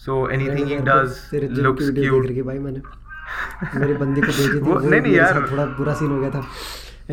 [0.06, 2.30] So anything he does तेरे gym looks की video देख cute.
[2.32, 6.19] रखी भाई मैंने मेरी बंदी को भेजी थी नहीं, नहीं यार। थोड़ा बुरा सीन हो
[6.19, 6.43] गया था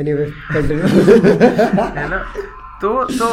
[0.01, 2.23] एनीवे कंटिन्यू है ना
[2.83, 3.29] तो तो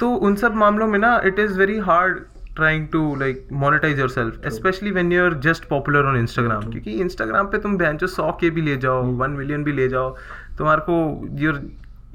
[0.00, 2.18] तो उन सब मामलों में ना it is very hard
[2.60, 7.58] trying to like monetise yourself specially when you're just popular on Instagram क्योंकि इंस्टाग्राम पे
[7.58, 10.16] तुम बहन सौ के भी ले जाओ वन मिलियन भी ले जाओ
[10.58, 10.96] तुम्हारे को
[11.38, 11.60] your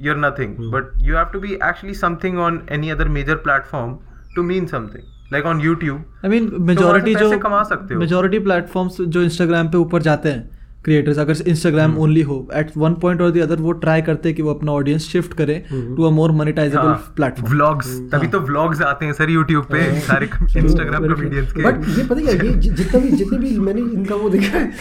[0.01, 3.97] your nothing but you have to be actually something on any other major platform
[4.35, 9.01] to mean something like on YouTube I mean majority जो कमा सकते हो। मेजोरिटी प्लेटफॉर्म्स
[9.01, 10.54] जो इंस्टाग्राम पे ऊपर जाते हैं
[10.85, 14.35] क्रिएटर्स अगर इंस्टाग्राम ओनली हो एट वन पॉइंट और द अदर वो ट्राई करते हैं
[14.35, 18.39] कि वो अपना ऑडियंस शिफ्ट करे to a more monetizable platform vlogs हाँ। तभी तो
[18.39, 20.25] व्लॉग्स आते हैं सर यूट्यूब पे सारे
[20.57, 21.07] इंस्टाग्राम.
[21.07, 24.57] कॉमेडियंस के। बट ये पता है ये जितना भी जितने भी मैंने इनका वो देखा
[24.57, 24.71] है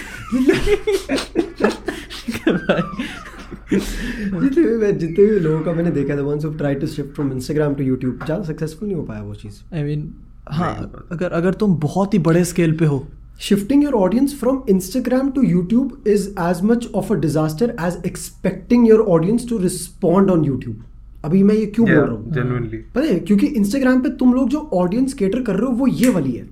[4.41, 7.15] जितने भी मैं जितने भी लोगों का मैंने देखा था once of try to shift
[7.15, 10.13] from Instagram to YouTube ज़्यादा सक्सेसफुल नहीं हो पाया वो चीज़। आई मीन
[10.51, 10.75] हाँ
[11.13, 13.07] अगर अगर तुम बहुत ही बड़े स्केल पे हो
[13.39, 18.87] shifting your audience from Instagram to YouTube is as much of a disaster as expecting
[18.87, 20.77] your audience to respond on YouTube.
[21.25, 22.79] अभी मैं ये क्यों बोल रहा हूँ genuinely.
[22.95, 26.09] पता है क्योंकि इंस्टाग्राम पे तुम लोग जो ऑडियंस केटर कर रहे हो वो ये
[26.11, 26.49] वाली है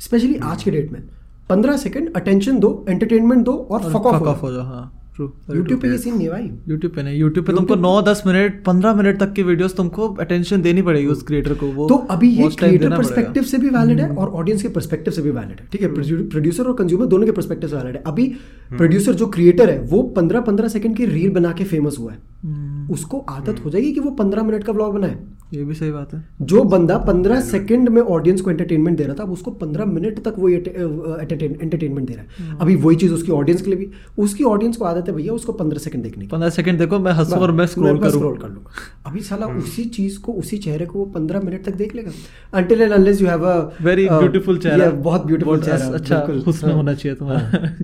[0.00, 1.02] स्पेशली आज के डेट में
[1.48, 5.98] पंद्रह सेकंड अटेंशन दो एंटरटेनमेंट दो और फक ऑफ़ हो जाओ हाँ यूट्यूब पे ये
[5.98, 9.32] सीन नहीं भाई। यूट्यूब पे नहीं। यूट्यूब पे तुमको नौ दस मिनट पंद्रह मिनट तक
[9.32, 13.42] की वीडियोस तुमको अटेंशन देनी पड़ेगी उस क्रिएटर को वो तो अभी ये क्रिएटर पर्सपेक्टिव
[13.42, 16.64] से भी वैलिड है और ऑडियंस के पर्सपेक्टिव से भी वैलिड है। ठीक है प्रोड्यूसर
[16.64, 18.26] और कंज्यूमर दोनों के पर्सपेक्टिव से वैलिड है। अभी
[18.70, 22.18] प्रोड्यूसर जो क्रिएटर है वो पंद्रह पंद्रह सेकंड की रील बना के फ़ेमस हुआ है।
[22.44, 25.16] हम्म, उसको आदत हो जाएगी कि वो पंद्रह मिनट का व्लॉग बनाए।
[25.54, 29.14] ये भी सही बात है। जो बंदा पंद्रह सेकंड में ऑडियंस को एंटरटेनमेंट दे रहा
[29.14, 33.32] था अब उसको पंद्रह मिनट तक वो एंटरटेनमेंट दे रहा है। अभी वही चीज़ उसकी
[33.32, 33.90] ऑडियंस के लिए भी
[34.22, 37.12] उसकी ऑडियंस को आदत है भैया उसको पंद्रह सेकंड देखने की। पंद्रह सेकंड देखो मैं
[37.12, 38.70] हंसूं और मैं स्क्रॉल करूँ। स्क्रॉल कर लूँगा
[39.06, 42.10] अभी साला उसी चीज़ को उसी चेहरे को वो पंद्रह मिनट तक देख लेगा।
[42.54, 46.94] Until and unless you have a very beautiful चेहरा। बहुत ब्यूटीफुल चेहरा अच्छा। हाँ। होना
[46.94, 47.74] चाहिए तुम्हारा।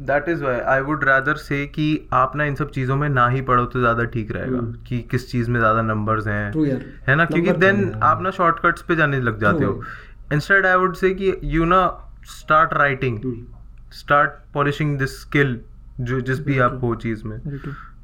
[0.00, 3.28] That is why I would rather say कि आप ना इन सब चीज़ों में ना
[3.28, 6.52] ही पढ़ो तो ज़्यादा ठीक रहेगा हम्म। कि किस चीज़ में ज़्यादा नंबर्स हैं।
[7.08, 7.24] है ना?
[7.24, 9.82] क्योंकि देन तो आप ना शॉर्टकट्स पे जाने लग जाते हो।
[10.32, 11.80] इंस्टेड आई वुड से कि यू ना
[12.28, 13.18] start writing.
[13.92, 15.60] Start polishing this skill
[16.00, 17.38] जो जिस भी आप हो चीज़ में।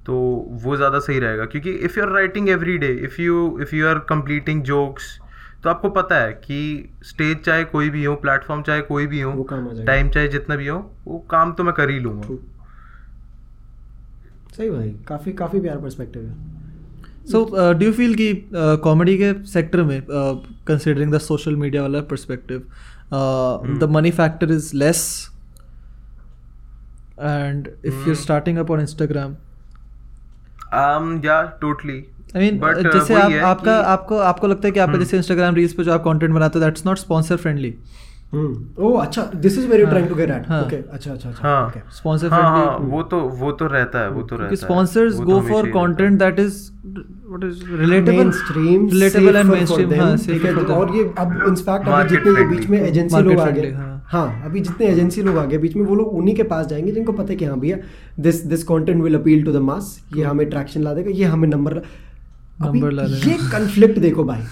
[0.07, 0.15] तो
[0.63, 3.87] वो ज़्यादा सही रहेगा। क्योंकि if you are writing every day if you if you
[3.89, 5.19] are completing jokes
[5.65, 6.57] तो आपको पता है कि
[7.03, 9.47] स्टेज चाहे कोई भी हो प्लेटफॉर्म चाहे कोई भी हो।
[9.87, 12.37] टाइम चाहे जितना भी हो वो काम तो मैं कर ही लूँगा।
[14.57, 16.33] सही भाई काफ़ी काफ़ी प्यारा पर्सपेक्टिव है।
[17.27, 18.33] सो डू यू फील कि
[18.85, 22.67] कॉमेडी के सेक्टर में कंसिडरिंग द सोशल मीडिया वाला perspective
[23.79, 25.31] the money factor is less
[27.21, 29.37] and if you starting up on Instagram
[30.77, 31.97] um yeah totally.
[32.37, 35.17] I mean But, uh, जैसे आप आपका कि- आपको आपको लगता है कि आपका जैसे
[35.17, 37.75] इंस्टाग्राम रील्स पे जो आप कंटेंट बनाते हो that's not sponsor friendly
[38.33, 41.49] hmm. Oh अच्छा this is very trying to get at हाँ। ओके अच्छा अच्छा अच्छा
[41.49, 44.51] हाँ। ओके स्पॉन्सर हाँ हाँ फ्रेंडली वो तो वो तो रहता है वो तो रहता
[44.51, 45.69] है। स्पॉन्सर्स तो go for.
[45.77, 46.57] Content that is
[46.87, 52.09] what is relatable mainstream relatable and mainstream हाँ ठीक है और ये अब इनफैक्ट अभी
[52.09, 55.59] जितने बीच में एजेंसी लोग आ गए हाँ। हाँ अभी जितने एजेंसी लोग आ गए
[55.59, 57.77] बीच में वो लोग उन्हीं के पास जाएँगे जिनको पता है कि हाँ भैया
[58.21, 61.49] this this content will appeal to the mass ये हमें ट्रैक्शन ला देगा ये हमें
[61.49, 61.81] नंबर
[62.59, 64.43] Number ला देगा। ये कन्फ्लिक्ट देखो भाई।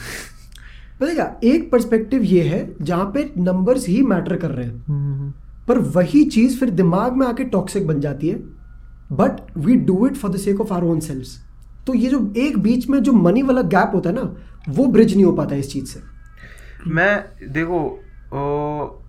[1.00, 5.32] पता एक पर्सपेक्टिव ये है जहाँ पे नंबर्स ही मैटर कर रहे हैं। हम्म,
[5.68, 8.36] पर वही चीज़ फिर दिमाग में आके टॉक्सिक बन जाती है।
[9.12, 11.36] But we do it for the sake of our own selves
[11.86, 14.34] तो ये जो एक बीच में जो मनी वाला गैप होता है ना
[14.68, 16.00] वो ब्रिज नहीं हो पाता इस चीज़ से।
[16.86, 17.78] मैं देखो
[18.32, 18.40] ओ,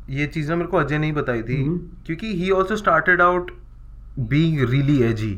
[0.09, 3.51] ये चीज़ें मेरे को अजय नहीं बताई थी। हम्म। क्योंकि he also started out
[4.19, 5.31] being really edgy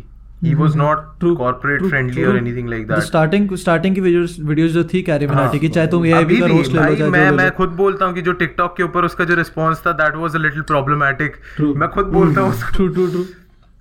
[0.45, 2.31] he was not True, corporate true, friendly true.
[2.31, 5.87] और anything like that starting starting की वीडियोस वीडियोस जो थी कैरी मिनाटी की चाहे
[5.87, 7.55] तुम एआईबी अभी का भी रोस्ट ले लो भाई चाहे मैं जो ले मैं लो
[7.57, 10.39] खुद बोलता हूँ कि जो टिकटॉक के ऊपर उसका जो रिस्पॉन्स था that was a
[10.39, 11.75] little problematic True.
[11.75, 13.25] मैं खुद बोलता हूँ। उसको true true true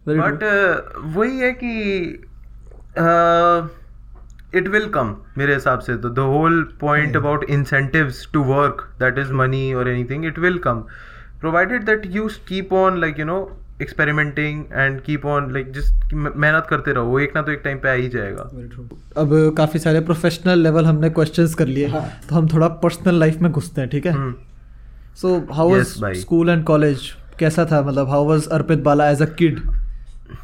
[0.09, 1.75] very but वही है कि
[4.59, 9.19] इट विल कम मेरे हिसाब से तो। The whole point about incentives to work that
[9.19, 10.85] is money और anything it will come
[11.41, 13.39] provided that you keep on like you know
[13.83, 17.79] experimenting and keep on like जिस मेहनत करते रहो वो एक ना तो एक टाइम
[17.79, 18.43] पे आ ही जाएगा।
[19.21, 23.41] अब काफ़ी सारे प्रोफेशनल लेवल हमने क्वेश्चंस कर लिए हाँ। तो हम थोड़ा पर्सनल लाइफ
[23.41, 24.33] में घुसते हैं ठीक है।
[25.17, 27.83] So how was school and college कैसा था?
[27.83, 29.61] मतलब how was Arpit Bala as a kid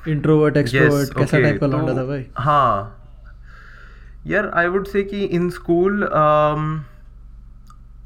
[0.08, 2.26] introvert extrovert कैसा टाइप का तो- लौंडा था भाई?
[2.36, 2.96] हाँ।
[4.26, 6.00] यार आई वुड से कि इन स्कूल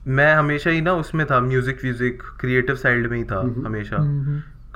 [0.07, 3.97] मैं हमेशा ही ना उसमें था म्यूज़िक व्यूजिक क्रिएटिव साइड में ही था। हमेशा।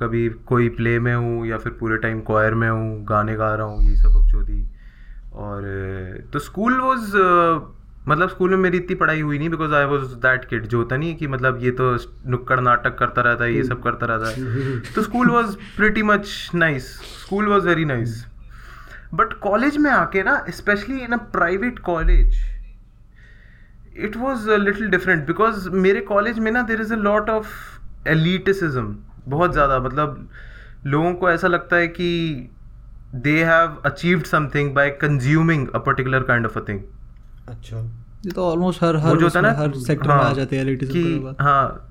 [0.00, 3.66] कभी कोई प्ले में हूँ या फिर पूरे टाइम क्वायर में हूँ गाने गा रहा
[3.66, 4.62] हूँ ये सब बकचोदी।
[5.34, 5.62] और
[6.32, 7.16] तो स्कूल वॉज़
[8.08, 10.96] मतलब स्कूल में मेरी इतनी पढ़ाई हुई नहीं because I was that kid जो होता
[10.96, 11.90] नहीं कि मतलब ये तो
[12.30, 16.50] नुक्कड़ नाटक करता रहता है ये सब करता रहता है। तो school was pretty much
[16.54, 16.86] nice
[17.20, 18.24] school was very nice
[19.14, 22.34] but college में आके ना specially in a private college
[23.98, 28.96] it was little different because मेरे कॉलेज में ना there is a lot of elitism
[29.28, 30.28] बहुत ज़्यादा मतलब
[30.86, 32.08] लोगों को ऐसा लगता है कि
[33.14, 36.80] they have achieved something by consuming a particular kind of a thing
[37.48, 37.76] अच्छा।
[38.26, 40.34] ये तो ऑलमोस्ट हर हर जो होता है ना हर सेक्टर हाँ, में हाँ, आ
[40.34, 41.84] जाते हैं elitism कि। हाँ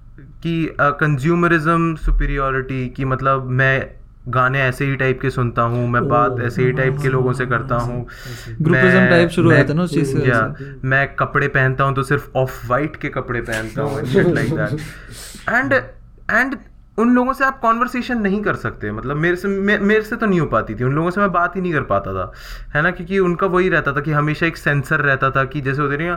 [0.44, 3.92] कि कंज्यूमरिज्म सुपीरियोरिटी कि मतलब मैं
[4.28, 7.46] गाने ऐसे ही टाइप के सुनता हूँ मैं बात ऐसे ही टाइप के लोगों से
[7.46, 8.06] करता हूँ
[8.62, 11.96] Groupism मैं- शुरू हो जाता है ना उस चीज़ से या, मैं कपड़े पहनता हूँ
[11.96, 14.02] तो सिर्फ़ ऑफ़ वाइट के कपड़े पहनता हूँ
[14.34, 14.80] लाइक दैट
[15.50, 15.74] एंड
[16.32, 16.58] एंड
[16.98, 20.26] उन लोगों से आप कॉन्वर्सेशन नहीं कर सकते मतलब मेरे से मे, मेरे से तो
[20.26, 22.32] नहीं हो पाती थी। उन लोगों से मैं बात ही नहीं कर पाता था
[22.76, 22.92] है ना?
[22.92, 26.16] क्योंकि उनका वही रहता था कि हमेशा एक सेंसर रहता था कि जैसे होते नहीं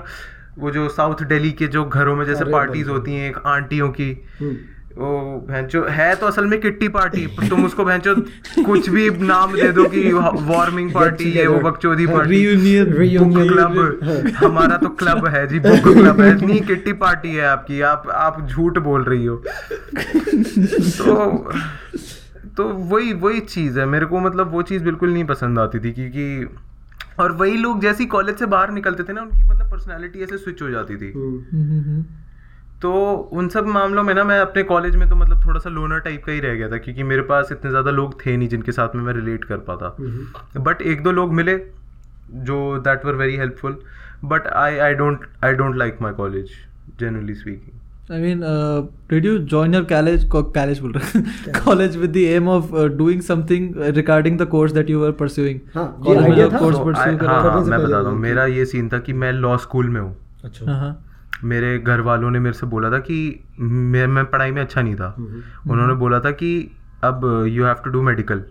[0.59, 4.11] वो जो साउथ दिल्ली के जो घरों में जैसे पार्टीज़ होती हैं एक आंटियों की
[4.41, 4.57] हम्म।
[4.99, 8.15] वो भैंचो है तो असल में किट्टी पार्टी तुम उसको भैंचो
[8.65, 13.49] कुछ भी नाम दे दो कि वार्मिंग पार्टी ये वो बकचोदी पार्टी रियूनियन.
[13.49, 18.09] क्लब हमारा तो क्लब है जी बुक क्लब है। नहीं किट्टी पार्टी है आपकी आप
[18.15, 19.37] आप झूठ बोल रही हो।
[20.99, 21.53] तो
[22.57, 25.93] तो वही वही चीज़ है। मेरे को मतलब वो चीज़ बिल्कुल नहीं पसंद आती थी
[25.93, 26.57] क्योंकि
[27.21, 30.63] और वही लोग जैसे कॉलेज से बाहर निकलते थे ना उनकी मतलब पर्सनालिटी ऐसे स्विच
[30.63, 32.05] हो जाती थी। हम्म।
[32.83, 32.93] तो
[33.39, 36.25] उन सब मामलों में ना मैं अपने कॉलेज में तो मतलब थोड़ा सा लोनर टाइप
[36.25, 38.95] का ही रह गया था क्योंकि मेरे पास इतने ज़्यादा लोग थे नहीं जिनके साथ
[38.97, 41.57] में मैं रिलेट कर पाता हम्म। बट एक दो लोग मिले
[42.49, 43.77] जो that were very helpful
[44.25, 46.51] but I I don't I don't like my college
[47.01, 47.79] generally speaking
[48.11, 48.79] I mean, uh,
[49.11, 50.23] did you join your college?
[50.31, 54.39] Co- college, बोल रहा हूँ। college with the aim of uh, doing something uh, regarding
[54.41, 55.61] the course that you were pursuing.
[55.75, 56.59] हाँ, ये जो था?
[56.59, 58.89] course तो pursue I- हाँ था। हाँ करने से मैं बताता हूँ मेरा ये सीन
[58.89, 60.11] था कि मैं लॉ स्कूल में हूँ
[60.45, 60.91] अच्छा हाँ हाँ
[61.45, 63.19] मेरे घर वालों ने मेरे से बोला था कि
[63.61, 66.51] मैं मैं पढ़ाई में अच्छा नहीं था। हम्म। उन्होंने बोला था कि
[67.05, 68.43] अब you have to do medical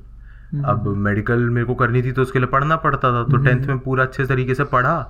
[0.52, 3.46] हम्म। अब मेडिकल मेरे को करनी थी तो उसके लिए पढ़ना पड़ता था। तो हम्म।
[3.46, 5.10] टेंथ में पूरा अच्छे तरीके से पढ़ा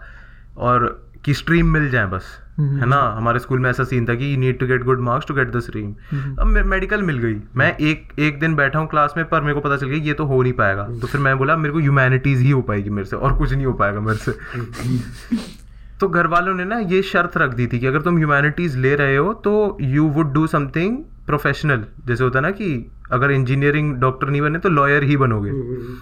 [0.57, 0.87] और
[1.25, 2.25] कि स्ट्रीम मिल जाए बस
[2.57, 2.97] हम्म। है ना?
[3.17, 5.51] हमारे स्कूल में ऐसा सीन था कि you need to get good marks to get
[5.51, 9.25] the stream हम्म। अब मेडिकल मिल गई। मैं एक एक दिन बैठा हूँ क्लास में
[9.29, 11.55] पर मेरे को पता चल गया ये तो हो नहीं पाएगा। तो फिर मैं बोला
[11.57, 14.31] मेरे को ह्यूमैनिटीज ही हो पाएगी मेरे से और कुछ नहीं हो पाएगा मेरे से।
[15.99, 18.95] तो घर वालों ने ना ये शर्त रख दी थी कि अगर तुम ह्यूमैनिटीज ले
[18.95, 24.29] रहे हो तो you would do something professional जैसे होता ना कि अगर इंजीनियरिंग डॉक्टर
[24.29, 25.97] नहीं बने तो लॉयर ही बनोगे। हम्म।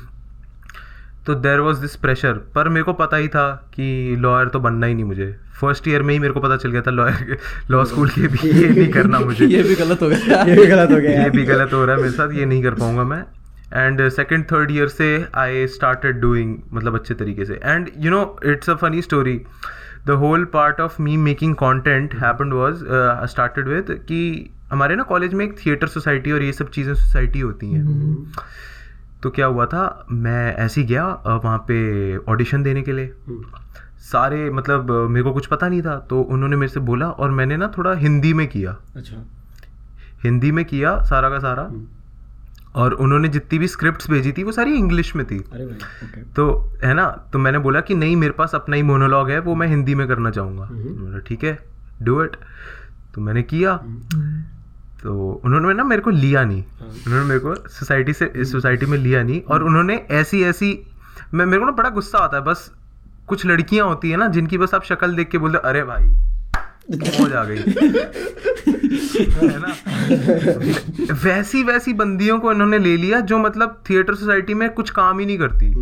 [1.26, 4.88] तो देर वॉज़ दिस प्रेशर पर मेरे को पता ही था कि लॉयर तो बनना
[4.88, 7.38] ही नहीं मुझे। फ़र्स्ट ईयर में ही मेरे को पता चल गया था लॉयर
[7.72, 10.66] लॉ स्कूल के भी ये नहीं करना मुझे। ये भी गलत हो गया। ये भी
[10.66, 13.04] गलत हो गया। ये भी गलत हो रहा है मेरे साथ ये नहीं कर पाऊँगा
[13.04, 13.24] मैं।
[13.74, 18.40] एंड सेकेंड थर्ड ईयर से आई स्टार्टेड डूइंग मतलब अच्छे तरीके से। And you know
[18.46, 19.42] it's a funny story
[20.08, 22.84] the whole part of me making content happen was
[23.30, 24.20] started with कि
[24.72, 28.34] हमारे ना कॉलेज में एक थिएटर सोसाइटी और ये सब चीज़ें सोसाइटी होती हैं।
[29.24, 33.14] तो क्या हुआ था मैं ऐसे ही गया वहाँ पे ऑडिशन देने के लिए।
[34.04, 37.58] सारे मतलब मेरे को कुछ पता नहीं था तो उन्होंने मेरे से बोला और मैंने
[37.58, 39.24] ना थोड़ा हिंदी में किया। अच्छा।
[40.24, 41.70] हिंदी में किया सारा का सारा।
[42.78, 46.46] और उन्होंने जितनी भी स्क्रिप्ट्स भेजी थी वो सारी इंग्लिश में थी। अरे भाई तो
[46.84, 47.06] है ना?
[47.34, 50.08] तो मैंने बोला कि नहीं मेरे पास अपना ही मोनोलॉग है वो मैं हिंदी में
[50.08, 51.58] करना चाहूँगा। हम्म। ठीक है
[52.02, 52.36] डू इट
[53.16, 53.76] तो मैंने किया।
[55.04, 58.86] तो उन्होंने ना मेरे को लिया नहीं। हाँ। उन्होंने मेरे को सोसाइटी से इस सोसाइटी
[58.86, 60.72] में लिया नहीं। और उन्होंने ऐसी ऐसी
[61.34, 62.72] मैं मेरे को ना बड़ा गुस्सा आता है बस
[63.28, 66.06] कुछ लड़कियाँ होती है ना जिनकी बस आप शक्ल देख के बोलते अरे भाई
[66.92, 67.58] मौज आ गई।
[69.28, 69.74] है ना?
[71.24, 75.26] वैसी वैसी बंदियों को इन्होंने ले लिया जो मतलब थिएटर सोसाइटी में कुछ काम ही
[75.26, 75.74] नहीं करती।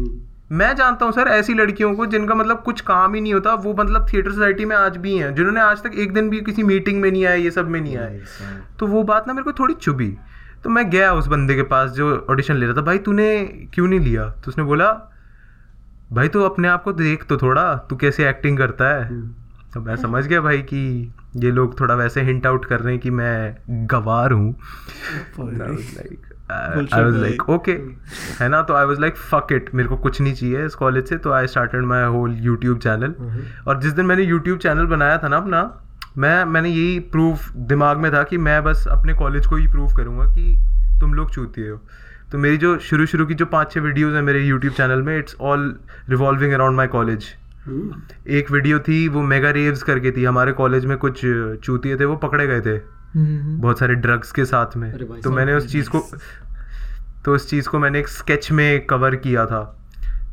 [0.51, 3.73] मैं जानता हूँ सर ऐसी लड़कियों को जिनका मतलब कुछ काम ही नहीं होता वो
[3.73, 7.01] मतलब थिएटर सोसाइटी में आज भी हैं जिन्होंने आज तक एक दिन भी किसी मीटिंग
[7.01, 8.21] में नहीं आए ये सब में नहीं आए।
[8.79, 10.07] तो वो बात ना मेरे को थोड़ी चुभी।
[10.63, 13.43] तो मैं गया उस बंदे के पास जो ऑडिशन ले रहा था भाई तूने
[13.73, 14.25] क्यों नहीं लिया?
[14.25, 14.91] तो उसने बोला
[16.11, 19.44] भाई तू अपने आप को देख तो थोड़ा तू कैसे एक्टिंग करता है?
[19.75, 23.01] तो मैं समझ गया भाई कि ये लोग थोड़ा वैसे हिंट आउट कर रहे हैं
[23.01, 23.55] कि मैं
[23.91, 24.53] गवार हूँ।
[25.39, 27.71] आई वाज लाइक ओके
[28.39, 28.61] है ना?
[28.61, 31.31] तो I was like fuck it मेरे को कुछ नहीं चाहिए इस कॉलेज से तो
[31.31, 33.15] I started my whole YouTube channel
[33.67, 35.63] और जिस दिन मैंने यूट्यूब चैनल बनाया था ना अपना
[36.17, 39.93] मैं मैंने यही प्रूफ दिमाग में था कि मैं बस अपने कॉलेज को ही प्रूव
[39.93, 40.59] करूँगा कि
[40.99, 41.81] तुम लोग चूतिए हो।
[42.31, 45.17] तो मेरी जो शुरू शुरू की जो पाँच छः वीडियोस हैं मेरे यूट्यूब चैनल में
[45.19, 45.75] it's all
[46.09, 47.25] revolving around my college
[47.67, 51.21] एक वीडियो थी वो मेगा रेव्स करके थी। हमारे कॉलेज में कुछ
[51.63, 52.81] चूतिए थे वो पकड़े गए थे।
[53.57, 54.91] बहुत सारे ड्रग्स के साथ में।
[55.23, 55.99] तो मैंने उस चीज़ को
[57.25, 59.81] तो उस चीज़ को मैंने एक स्केच में कवर किया था।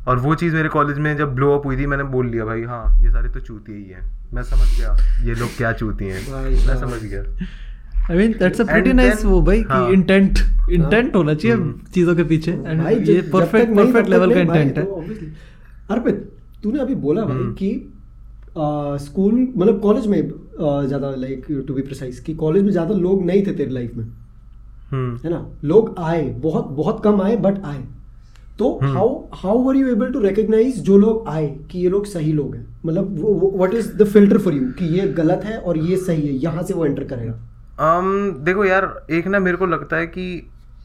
[0.07, 2.63] और वो चीज़ मेरे कॉलेज में जब ब्लो अप हुई थी मैंने बोल लिया भाई
[2.63, 6.33] हाँ ये सारे तो चूतिए ही हैं। मैं समझ गया ये लोग क्या चूती हैं।
[6.33, 7.21] मैं समझ गया।
[8.11, 10.39] I mean that's a pretty nice then- वो भाई हाँ। कि इंटेंट
[10.71, 14.83] इंटेंट होना चाहिए चीज़ों के पीछे। एंड भाई ये परफेक्ट परफेक्ट लेवल का इंटेंट है।
[14.83, 15.05] तो
[15.91, 16.29] अर्पित
[16.63, 17.89] तूने अभी बोला भाई हम्म। कि
[19.03, 20.21] स्कूल मतलब कॉलेज में
[20.87, 24.03] ज़्यादा लाइक टू बी प्रिसाइज कि कॉलेज में ज़्यादा लोग नहीं थे तेरे लाइफ में।
[24.91, 25.45] हम्म। है ना?
[25.63, 27.83] लोग आए बहुत बहुत कम आए बट आए।
[28.59, 32.33] तो। How how were you able to recognise जो लोग आए कि ये लोग सही
[32.33, 32.65] लोग हैं?
[32.85, 33.15] मतलब
[33.55, 36.63] what is the filter for you कि ये गलत है और ये सही है यहाँ
[36.63, 37.33] से वो एंटर करेगा?
[37.75, 40.25] Um, देखो यार एक ना मेरे को लगता है कि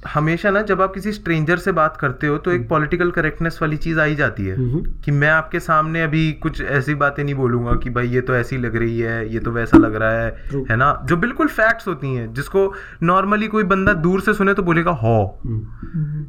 [0.07, 3.77] हमेशा ना जब आप किसी स्ट्रेंजर से बात करते हो तो एक पॉलिटिकल करेक्टनेस वाली
[3.77, 7.75] चीज़ आई जाती है हम्म। कि मैं आपके सामने अभी कुछ ऐसी बातें नहीं बोलूँगा
[7.75, 10.77] कि भाई ये तो ऐसी लग रही है ये तो वैसा लग रहा है है
[10.77, 11.03] ना?
[11.05, 12.73] जो बिल्कुल फैक्ट्स होती हैं जिसको
[13.03, 15.41] नॉर्मली कोई बंदा दूर से सुने तो बोलेगा हो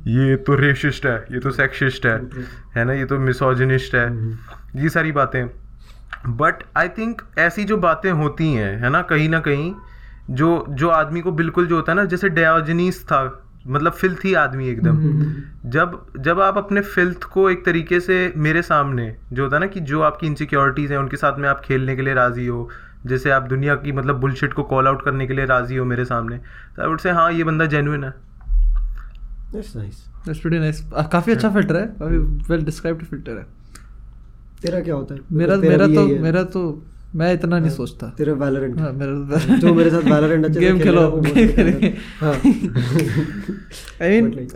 [0.08, 2.16] ये तो रेशिस्ट है ये तो सेक्सिस्ट है
[2.76, 2.94] है ना?
[2.94, 4.08] ये तो मिसोजिनिस्ट है.
[4.76, 5.46] ये सारी बातें।
[6.28, 9.74] बट आई थिंक ऐसी जो बातें होती हैं है ना कहीं ना कहीं
[10.30, 13.22] जो जो आदमी को बिल्कुल जो होता है ना जैसे डायोजनीस था
[13.70, 15.00] मतलब फिल्थी आदमी एकदम।
[15.70, 19.68] जब जब आप अपने फिल्थ को एक तरीके से मेरे सामने जो होता है ना
[19.68, 22.70] कि जो आपकी इनसिक्योरिटीज हैं उनके साथ में आप खेलने के लिए राज़ी हो
[23.06, 26.06] जैसे आप दुनिया की मतलब बुलशिट को कॉल आउट करने के लिए राज़ी हो मेरे
[26.06, 26.38] सामने
[26.76, 28.14] तो आई वुड से हाँ ये बंदा जेन्युइन है।
[29.54, 30.00] That's nice.
[30.26, 32.18] That's pretty nice काफ़ी अच्छा फ़िल्टर है काफ़ी
[32.50, 33.44] वेल डिस्क्राइब्ड फ़िल्टर है।
[34.62, 35.22] तेरा क्या होता है?
[35.32, 36.64] मेरा मेरा तो मेरा तो
[37.16, 40.98] मैं इतना नहीं सोचता। तेरा वैलोरेंट हाँ, मेरा जो मेरे साथ वैलोरेंट अच्छे गेम खेल
[40.98, 41.04] है,
[41.60, 42.34] है। हाँ
[44.02, 44.48] आई मीन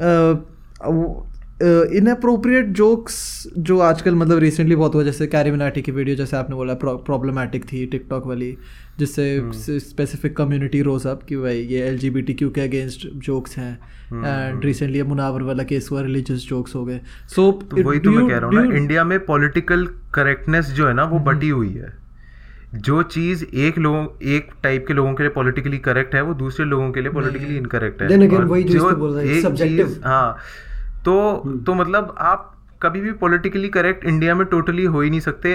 [1.97, 3.16] इनअप्रोप्रिएट जोक्स
[3.58, 7.66] जो आजकल मतलब रिसेंटली बहुत हुआ जैसे कैरी मिनाटी की वीडियो जैसे आपने बोला प्रॉब्लमैटिक
[7.66, 8.58] थी टिकटॉक वाली
[8.99, 13.74] जिससे स्पेसिफिक कम्युनिटी रोज अप कि भाई ये एल के अगेंस्ट जोक्स हैं।
[14.14, 16.99] एंड रिसेंटली मुनावर वाला केस हुआ रिलीजियस जोक्स हो गए।
[17.36, 20.93] सो तो वही तो मैं कह रहा हूँ ना इंडिया में पॉलिटिकल करेक्टनेस जो है
[20.93, 22.03] ना वो बटी हुई है।
[22.76, 26.65] जो चीज़ एक लोगों एक टाइप के लोगों के लिए पॉलिटिकली करेक्ट है वो दूसरे
[26.65, 30.38] लोगों के लिए पॉलिटिकली इनकरेक्ट है। again, वही जो इसको बोल रहा है, हाँ
[31.05, 32.49] तो तो मतलब आप
[32.82, 35.53] कभी भी पॉलिटिकली करेक्ट इंडिया में टोटली हो ही नहीं सकते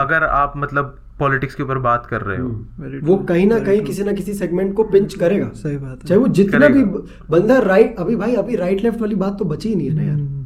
[0.00, 3.82] अगर आप मतलब पॉलिटिक्स के ऊपर बात कर रहे हो। हम्म। वो कहीं ना कहीं
[3.82, 6.84] किसी ना किसी सेगमेंट को पिंच करेगा। सही बात है। चाहे वो जितना भी
[7.30, 10.02] बंदा राइट अभी भाई अभी राइट लेफ़्ट वाली बात तो बची ही नहीं है ना
[10.02, 10.39] यार। हम्म।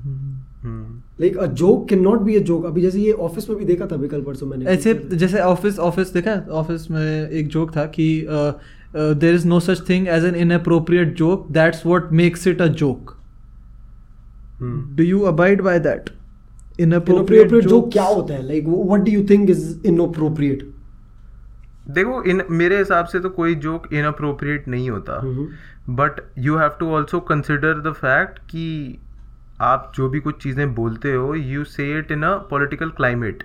[1.18, 3.86] Like a joke can not be a joke अभी जैसे ये ऑफ़िस में भी देखा
[3.86, 8.06] था कल परसों मैंने। ऐसे जैसे ऑफ़िस ऑफ़िस देखा ऑफ़िस में एक जोक था कि
[8.96, 13.16] there is no such thing as an inappropriate joke that's what makes it a joke.
[14.62, 16.10] Do you abide by that
[16.80, 18.46] inappropriate joke क्या होता है?
[18.46, 20.62] Like what do you think is inappropriate
[21.90, 25.20] देखो इन मेरे हिसाब से तो कोई जोक इनअप्रोप्रिएट नहीं होता।
[25.90, 28.98] But you have to also consider the fact कि
[29.62, 33.42] आप जो भी कुछ चीज़ें बोलते हो you say it in a political climate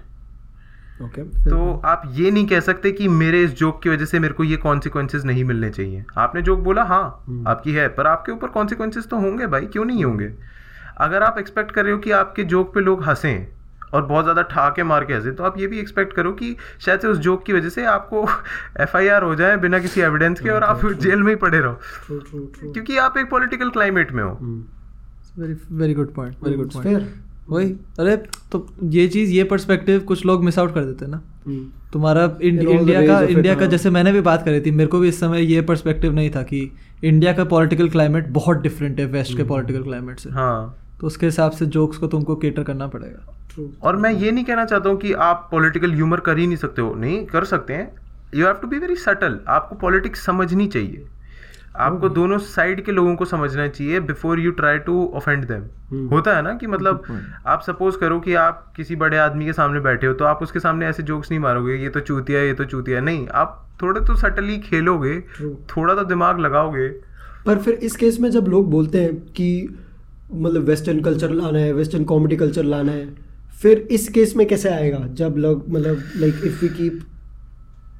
[1.04, 4.34] okay तो आप ये नहीं कह सकते कि मेरे इस जोक की वजह से मेरे
[4.34, 8.32] को ये कॉन्सिक्वेंसेज नहीं मिलने चाहिए। आपने जोक बोला हाँ हम्म। आपकी है पर आपके
[8.32, 10.32] ऊपर कॉन्सिक्वेंसेज तो होंगे भाई क्यों नहीं होंगे?
[10.98, 13.48] अगर आप एक्सपेक्ट कर रहे हो कि आपके जोक पे लोग हंसें
[13.94, 17.00] और बहुत ज़्यादा ठाके मार के हंसे तो आप ये भी एक्सपेक्ट करो कि शायद
[17.00, 18.28] से उस जोक की वजह से आपको
[18.82, 21.80] एफआईआर हो जाए बिना किसी एविडेंस के और आप जेल में ही पड़े रहो।
[22.74, 24.38] क्योंकि आप एक पॉलिटिकल क्लाइमेट में हो।
[25.40, 27.10] Very very good point very good point
[27.50, 28.18] वही अरे
[28.52, 31.22] तो ये चीज़ ये पर्सपेक्टिव कुछ लोग मिस आउट कर देते हैं ना।
[31.94, 35.00] तुम्हारा इंड- इंडिया का इंडिया का हाँ। जैसे मैंने भी बात करी थी मेरे को
[35.00, 36.72] भी इस समय ये पर्सपेक्टिव नहीं था कि
[37.04, 41.26] इंडिया का पॉलिटिकल क्लाइमेट बहुत डिफरेंट है वेस्ट के पॉलिटिकल क्लाइमेट से। हाँ। तो उसके
[41.26, 43.36] हिसाब से जोक्स को तुमको केटर करना पड़ेगा।
[43.84, 46.82] और मैं ये नहीं कहना चाहता हूँ कि आप पॉलिटिकल ह्यूमर कर ही नहीं सकते
[46.82, 47.96] हो। नहीं कर सकते हैं।
[48.36, 51.06] You have to be very subtle आपको पॉलिटिक्स समझनी चाहिए।
[51.76, 56.08] आपको दोनों साइड के लोगों को समझना चाहिए before you try to offend them हम्म।
[56.08, 57.04] होता है ना कि मतलब
[57.48, 60.60] आप सपोज़ करो कि आप किसी बड़े आदमी के सामने बैठे हो तो आप उसके
[60.60, 64.16] सामने ऐसे जोक्स नहीं मारोगे ये तो चूतिया ये तो चूतिया नहीं आप थोड़े तो
[64.16, 66.88] सटली खेलोगे थोड़ा तो दिमाग लगाओगे।
[67.46, 69.78] पर फिर इस केस में जब लोग बोलते हैं कि
[70.34, 73.08] मतलब वेस्टर्न कल्चर लाना है वेस्टर्न कॉमेडी कल्चर लाना है
[73.62, 75.00] फिर इस केस में कैसे आएगा?
[75.14, 77.00] जब लोग मतलब लाइक इफ़ वी कीप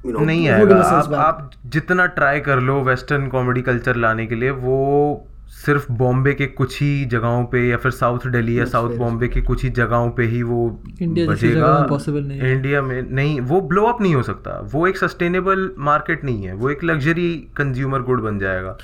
[0.06, 5.26] नहीं आएगा। आप आप जितना ट्राई कर लो वेस्टर्न कॉमेडी कल्चर लाने के लिए वो
[5.56, 9.40] सिर्फ़ बॉम्बे के कुछ ही जगहों पे या फिर साउथ दिल्ली या साउथ बॉम्बे के
[9.40, 10.68] कुछ ही जगहों पे ही वो
[11.02, 14.98] बचेगा जगह में नहीं इंडिया में नहीं वो ब्लो अप नहीं हो सकता। वो एक
[14.98, 18.76] सस्टेनेबल मार्केट नहीं है। वो एक लग्जरी कंज्यूमर गुड बन जाएगा।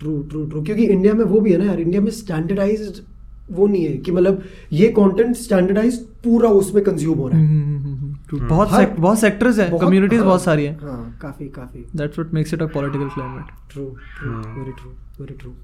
[0.00, 3.02] ट्रू ट्रू ट्रू क्योंकि इंडिया में वो भी है ना यार। इंडिया में स्टैंडर्डाइज्ड
[3.50, 8.13] वो नहीं है कि मतलब ये कंटेंट स्टैंडर्डाइज पूरा उसमें कंज्यूम हो रहा है। हम्म,
[8.38, 12.18] बहुत हर- sect- बहुत सेक्टर्स हैं कम्युनिटीज हाँ, बहुत सारी हैं। हाँ काफ़ी काफ़ी। That's
[12.18, 13.84] what makes it a political climate true
[14.18, 14.30] true.
[14.30, 15.54] Very true very true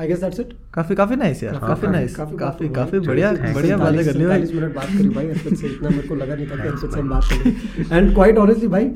[0.00, 3.76] I guess that's it काफ़ी काफ़ी नाइस यार काफ़ी नाइस काफ़ी काफ़ी हो। बढ़िया बढ़िया
[3.76, 6.34] बातें कर ली भाई 40 मिनट बात करी भाई अर्पित से इतना मेरे को लगा
[6.34, 8.90] नहीं था कि अर्पित से हम बात करेंगे। एंड क्वाइट ऑनेस्टली भाई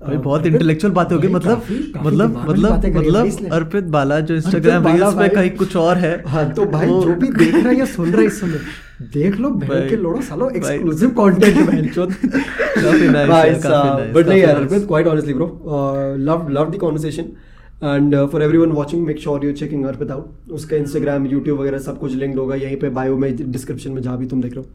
[0.00, 1.62] भाई बहुत इंटेलेक्चुअल बातें होगी भाई, मतलब
[2.04, 6.64] मतलब मतलब मतलब अर्पित बाला जो इंस्टाग्राम रील्स पे कहीं कुछ और है हाँ तो
[6.66, 8.60] भाई जो भी देख रहा है या सुन रहा है इस समय
[9.14, 14.40] देख लो बहन के लोड़ो सालो एक्सक्लूसिव कंटेंट है बहन चोद काफ़ी साहब बट नहीं
[14.42, 15.46] यार Arpit quite honestly bro
[16.20, 17.24] love love the conversation
[17.84, 21.98] and for everyone watching make sure you checking Arpit out उसका इंस्टाग्राम यूट्यूब वगैरह सब
[21.98, 24.66] कुछ लिंक्ड होगा यहीं पे बायो में डिस्क्रिप्शन में जहाँ भी तुम देख रहे हो।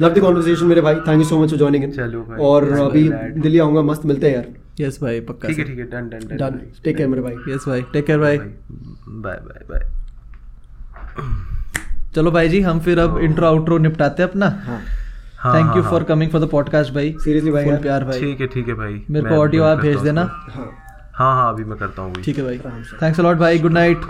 [0.00, 2.70] लव द कन्वर्सेशन मेरे भाई thank you so much for joining in चलो भाई, और
[2.72, 3.08] अभी
[3.40, 4.46] दिल्ली आऊँगा मस्त मिलते हैं यार।
[4.80, 7.64] यस भाई पक्का ठीक है ठीक है done done done take care मेरे भाई यस
[7.68, 9.80] भाई टेक केयर भाई बाय बाय बाय
[12.14, 14.46] चलो भाई जी हम फिर अब इंट्रो आउट्रो निपटाते हैं अपना.
[14.66, 14.80] हाँ।
[15.36, 18.20] हाँ, थैंक यू हाँ, फॉर हाँ। कमिंग फॉर द पॉडकास्ट भाई Seriously भाई प्यार भाई
[18.20, 19.02] ठीक है ठीक है भाई.
[19.10, 20.22] मेरे को ऑडियो आप भेज देना.
[20.50, 20.70] हाँ।
[21.14, 22.58] हाँ हाँ अभी मैं करता हूँ ठीक है भाई
[23.02, 24.00] थैंक्स अ लॉट भाई गुड नाइट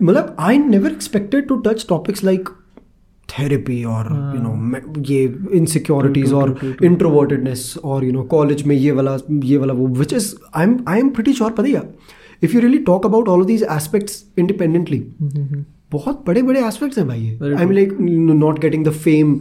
[0.04, 2.50] मतलब I never expected to touch topics like
[3.40, 9.18] therapy और। यू नो ये इनसिक्योरिटीज और इंट्रोवर्टेडनेस और यू नो कॉलेज में ये वाला
[9.44, 11.68] ये वाला वो which is I am I am pretty sure पता
[12.44, 15.00] if you really talk about all these aspects independently
[15.92, 19.40] बहुत बड़े बड़े एस्पेक्ट्स हैं भाई I am like not getting the fame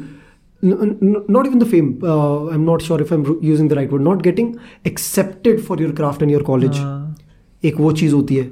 [0.62, 4.24] not even the fame uh, i'm not sure if i'm using the right word not
[4.24, 4.48] getting
[4.90, 6.78] accepted for your craft in your college.
[6.78, 7.16] हाँ।
[7.64, 8.42] एक वो चीज़ होती है।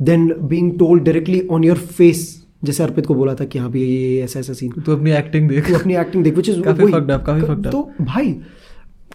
[0.00, 2.22] Then being told directly on your face
[2.64, 5.48] जैसे अर्पित को बोला था कि हाँ भी ये ऐसा ऐसा सीन तू अपनी एक्टिंग
[5.48, 7.70] देख। अपनी एक्टिंग देख विच इज़ काफ़ी fucked up, काफ़ी fucked up.
[7.72, 8.32] तो भाई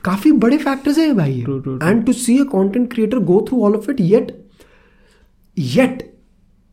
[0.03, 1.39] काफ़ी बड़े फैक्टर्स हैं भाई.
[1.83, 4.31] And to see a content creator go through all of it yet
[5.57, 6.03] yet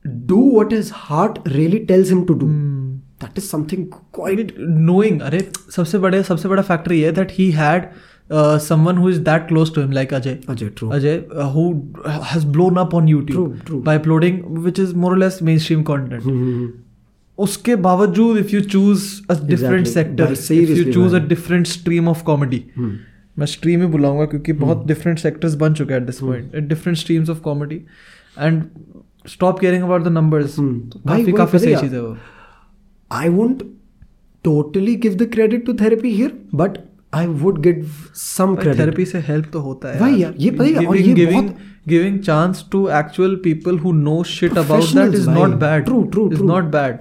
[0.04, 3.24] do what his heart really tells him to do Hmm.
[3.24, 5.38] That is something quite knowing अरे
[5.76, 7.88] सबसे बड़े सबसे बड़ा फैक्टर ये है that he had
[8.66, 11.64] someone who is that close to him like Ajay Ajay true Ajay, uh, who
[12.30, 13.80] has blown up on YouTube True, true.
[13.88, 16.28] by uploading, which is more or less mainstream content.
[16.30, 16.68] Mm-hmm.
[17.38, 19.04] उसके बावजूद if you choose
[19.34, 19.92] a different Exactly.
[19.92, 21.28] sector, भाई, if seriously you choose a भाई.
[21.34, 22.90] different stream of comedy, Hmm.
[23.38, 27.02] मैं stream ही बुलाऊँगा क्योंकि बहुत different sectors बन चुके हैं at this point, different
[27.04, 27.78] streams of comedy,
[28.38, 28.62] and
[29.28, 30.58] stop caring about the numbers.
[31.06, 32.16] भाई, काफ़ी सही चीज़ है वो.
[33.12, 33.62] I won't
[34.44, 36.70] totally give the credit to therapy here but
[37.16, 37.84] I would give
[38.38, 38.78] some credit.
[38.78, 41.88] थेरेपी से हेल्प तो होता है भाई यार, ये पता है, और ये गिविंग बहुत-
[41.88, 45.30] giving chance to actual people who know shit about that is.
[45.30, 46.42] Not bad True, true, is.
[46.42, 46.98] Not bad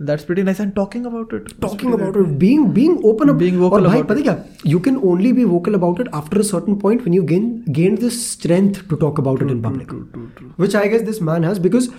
[0.00, 3.56] that's pretty nice and talking about it talking about it being being open up Being
[3.62, 6.42] vocal और भाई about पता है क्या you can only be vocal about it after
[6.42, 7.48] a certain point when you gain
[7.80, 10.86] gain the strength to talk about true, it in public true, true, true, which I
[10.92, 11.90] guess this man has because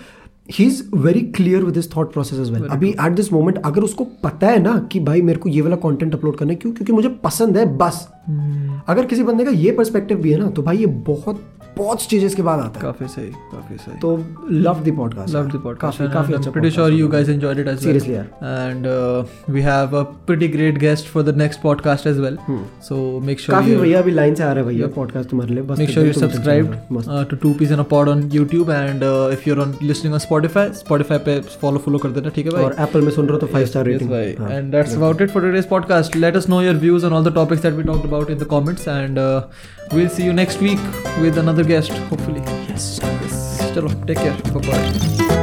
[0.50, 4.04] he's very clear with his thought process as well अभी at this moment अगर उसको
[4.24, 6.92] पता है ना कि भाई मेरे को ये वाला कंटेंट अपलोड करना है क्यों क्योंकि
[6.92, 8.06] मुझे पसंद है बस
[8.88, 11.44] अगर किसी बंदे का ये पर्सपेक्टिव भी है ना तो भाई ये बहुत
[11.76, 14.16] बहुत स्टेजेस के बाद आता काफ़ी सही काफ़ी सही। तो
[14.50, 17.78] love the podcast love the podcast काफ़ी अच्छा pretty sure you guys enjoyed it as
[17.78, 18.86] seriously यार। And
[19.54, 22.38] we have a pretty great guest for the next podcast as well
[22.88, 25.78] so make sure काफ़ी भैया अभी लाइन से आ रहे भैया podcast तुम्हारे लिए। बस
[25.78, 26.74] make sure you subscribe
[27.30, 29.02] to two piece and a pod on YouTube and
[29.32, 32.52] if you are on listening on Spotify Spotify पे फॉलो फॉलो कर देना ठीक है
[32.52, 32.64] भाई?
[32.64, 35.42] और Apple में सुन रहे हो तो 5 star rating and that's about it for
[35.42, 38.30] today's podcast let us know your views on all the topics that we talked about
[38.30, 39.18] in the comments and
[39.92, 40.80] we'll see you next week
[41.20, 42.42] with another guest, hopefully.
[42.68, 43.00] Yes.
[43.02, 43.70] yes.
[43.72, 44.36] Chalo, take care.
[44.52, 45.39] Bye bye.